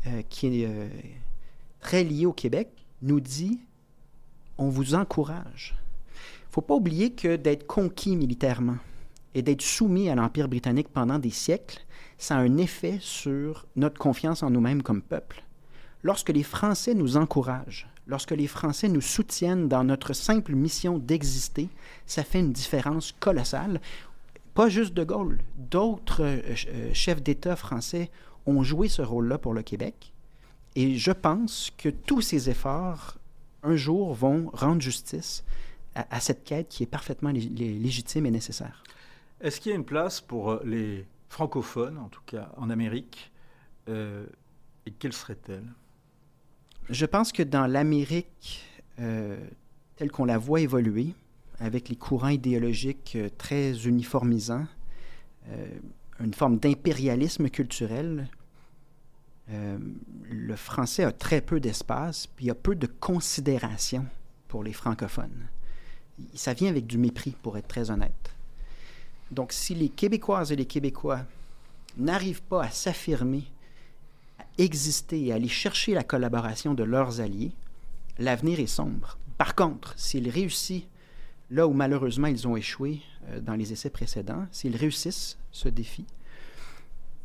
[0.08, 0.88] euh, qui est euh,
[1.80, 2.70] très liée au Québec
[3.02, 3.60] nous dit
[4.58, 5.76] on vous encourage.
[6.16, 8.78] Il faut pas oublier que d'être conquis militairement
[9.34, 11.80] et d'être soumis à l'Empire britannique pendant des siècles,
[12.18, 15.44] ça a un effet sur notre confiance en nous-mêmes comme peuple.
[16.04, 21.70] Lorsque les Français nous encouragent, lorsque les Français nous soutiennent dans notre simple mission d'exister,
[22.06, 23.80] ça fait une différence colossale.
[24.54, 28.10] Pas juste De Gaulle, d'autres euh, euh, chefs d'État français
[28.46, 30.14] ont joué ce rôle-là pour le Québec.
[30.76, 33.18] Et je pense que tous ces efforts,
[33.64, 35.44] un jour, vont rendre justice
[35.94, 38.82] à, cette quête qui est parfaitement légitime et nécessaire.
[39.42, 43.32] Est-ce qu'il y a une place pour euh, les francophones, en tout cas en Amérique,
[43.88, 45.66] et quelle serait-elle
[46.92, 48.66] je pense que dans l'Amérique
[49.00, 49.38] euh,
[49.96, 51.14] telle qu'on la voit évoluer,
[51.60, 54.66] avec les courants idéologiques euh, très uniformisants,
[55.50, 55.68] euh,
[56.20, 58.30] une forme d'impérialisme culturel,
[60.30, 64.06] le français a très peu d'espace, puis il y a peu de considération
[64.48, 65.50] pour les francophones.
[66.34, 68.34] Ça vient avec du mépris, pour être très honnête.
[69.30, 71.26] Donc, si les Québécoises et les Québécois
[71.98, 73.44] n'arrivent pas à s'affirmer
[74.58, 77.52] exister et aller chercher la collaboration de leurs alliés,
[78.20, 79.18] l'avenir est sombre.
[79.38, 80.84] Par contre, s'ils réussissent
[81.52, 86.06] là où malheureusement ils ont échoué euh, dans les essais précédents, s'ils réussissent ce défi,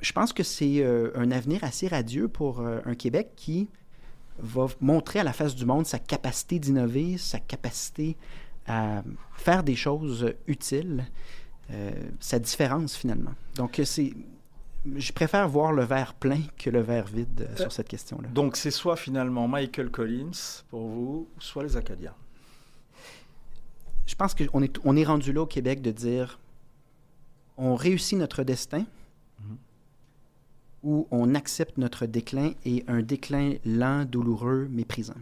[0.01, 3.68] je pense que c'est euh, un avenir assez radieux pour euh, un Québec qui
[4.39, 8.16] va montrer à la face du monde sa capacité d'innover, sa capacité
[8.66, 9.03] à
[9.37, 11.07] faire des choses utiles,
[12.20, 13.31] sa différence finalement.
[13.55, 14.12] Donc c'est
[14.95, 18.29] je préfère voir le verre plein que le verre vide sur cette question-là.
[18.29, 22.14] Donc c'est soit finalement Michael Collins pour vous, soit les Acadiens.
[24.07, 26.38] Je pense qu'on est, on est rendu là au Québec de dire
[27.59, 28.84] on réussit notre destin
[30.82, 35.14] ou on accepte notre déclin et un déclin lent, douloureux, méprisant.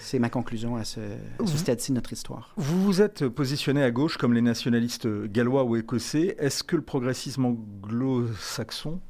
[0.00, 1.00] C'est ma conclusion à ce,
[1.44, 2.54] stade-ci de notre histoire.
[2.56, 6.34] Vous vous êtes positionné à gauche comme les nationalistes gallois ou écossais.
[6.38, 9.00] Est-ce que le progressisme anglo-saxon,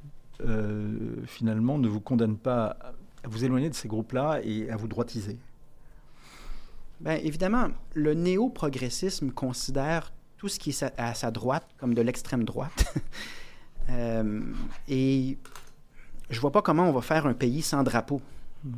[0.45, 2.77] euh, finalement, ne vous condamne pas
[3.23, 5.39] à vous éloigner de ces groupes-là et à vous droitiser?
[7.01, 12.45] Bien, évidemment, le néo-progressisme considère tout ce qui est à sa droite comme de l'extrême
[12.45, 12.95] droite.
[13.91, 14.43] Euh,
[14.87, 15.39] et
[16.29, 18.21] je ne vois pas comment on va faire un pays sans drapeau.
[18.63, 18.73] Hmm.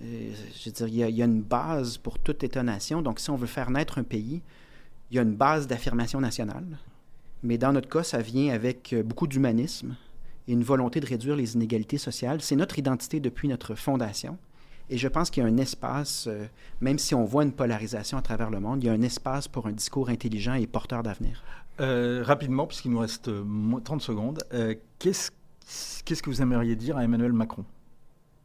[0.00, 3.02] Euh, je veux dire, il y, a, une base pour toute État-nation.
[3.02, 4.42] Donc, si on veut faire naître un pays,
[5.10, 6.78] il y a une base d'affirmation nationale.
[7.42, 9.96] Mais dans notre cas, ça vient avec euh, beaucoup d'humanisme
[10.46, 12.40] et une volonté de réduire les inégalités sociales.
[12.40, 14.38] C'est notre identité depuis notre fondation.
[14.90, 16.46] Et je pense qu'il y a un espace, euh,
[16.80, 19.48] même si on voit une polarisation à travers le monde, il y a un espace
[19.48, 21.42] pour un discours intelligent et porteur d'avenir.
[21.78, 23.30] rapidement, puisqu'il nous reste
[23.84, 24.44] 30 secondes,
[24.98, 25.30] qu'est-ce
[26.22, 27.64] que vous aimeriez dire à Emmanuel Macron?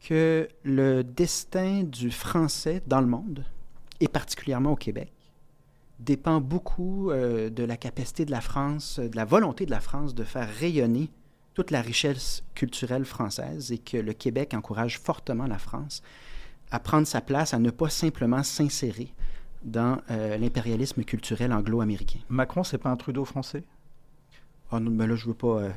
[0.02, 3.44] Que le destin du français dans le monde,
[4.00, 5.12] et particulièrement au Québec,
[6.00, 10.16] dépend beaucoup euh, de la capacité de la France, de la volonté de la France
[10.16, 11.10] de faire rayonner
[11.54, 16.02] toute la richesse culturelle française et que le Québec encourage fortement la France
[16.72, 19.14] à prendre sa place, à ne pas simplement s'insérer
[19.64, 22.20] dans euh, l'impérialisme culturel anglo-américain.
[22.30, 23.64] Macron, c'est pas un Trudeau français?
[24.72, 25.62] Ah non, mais là, je veux pas.
[25.62, 25.72] Euh,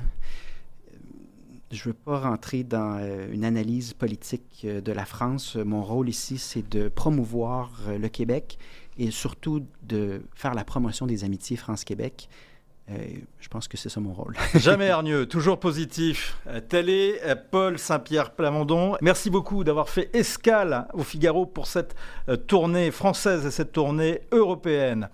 [1.71, 5.57] je ne veux pas rentrer dans euh, une analyse politique euh, de la France.
[5.57, 8.59] Mon rôle ici, c'est de promouvoir le Québec
[8.99, 12.29] et surtout de faire la promotion des amitiés France-Québec.
[13.41, 14.37] Je pense que c'est ça mon rôle.
[14.55, 16.37] Jamais hargneux, toujours positif.
[16.69, 17.21] Tel est
[17.51, 18.97] Paul Saint-Pierre Plamondon.
[19.01, 21.95] Merci beaucoup d'avoir fait escale au Figaro pour cette
[22.47, 25.09] tournée française et cette tournée européenne.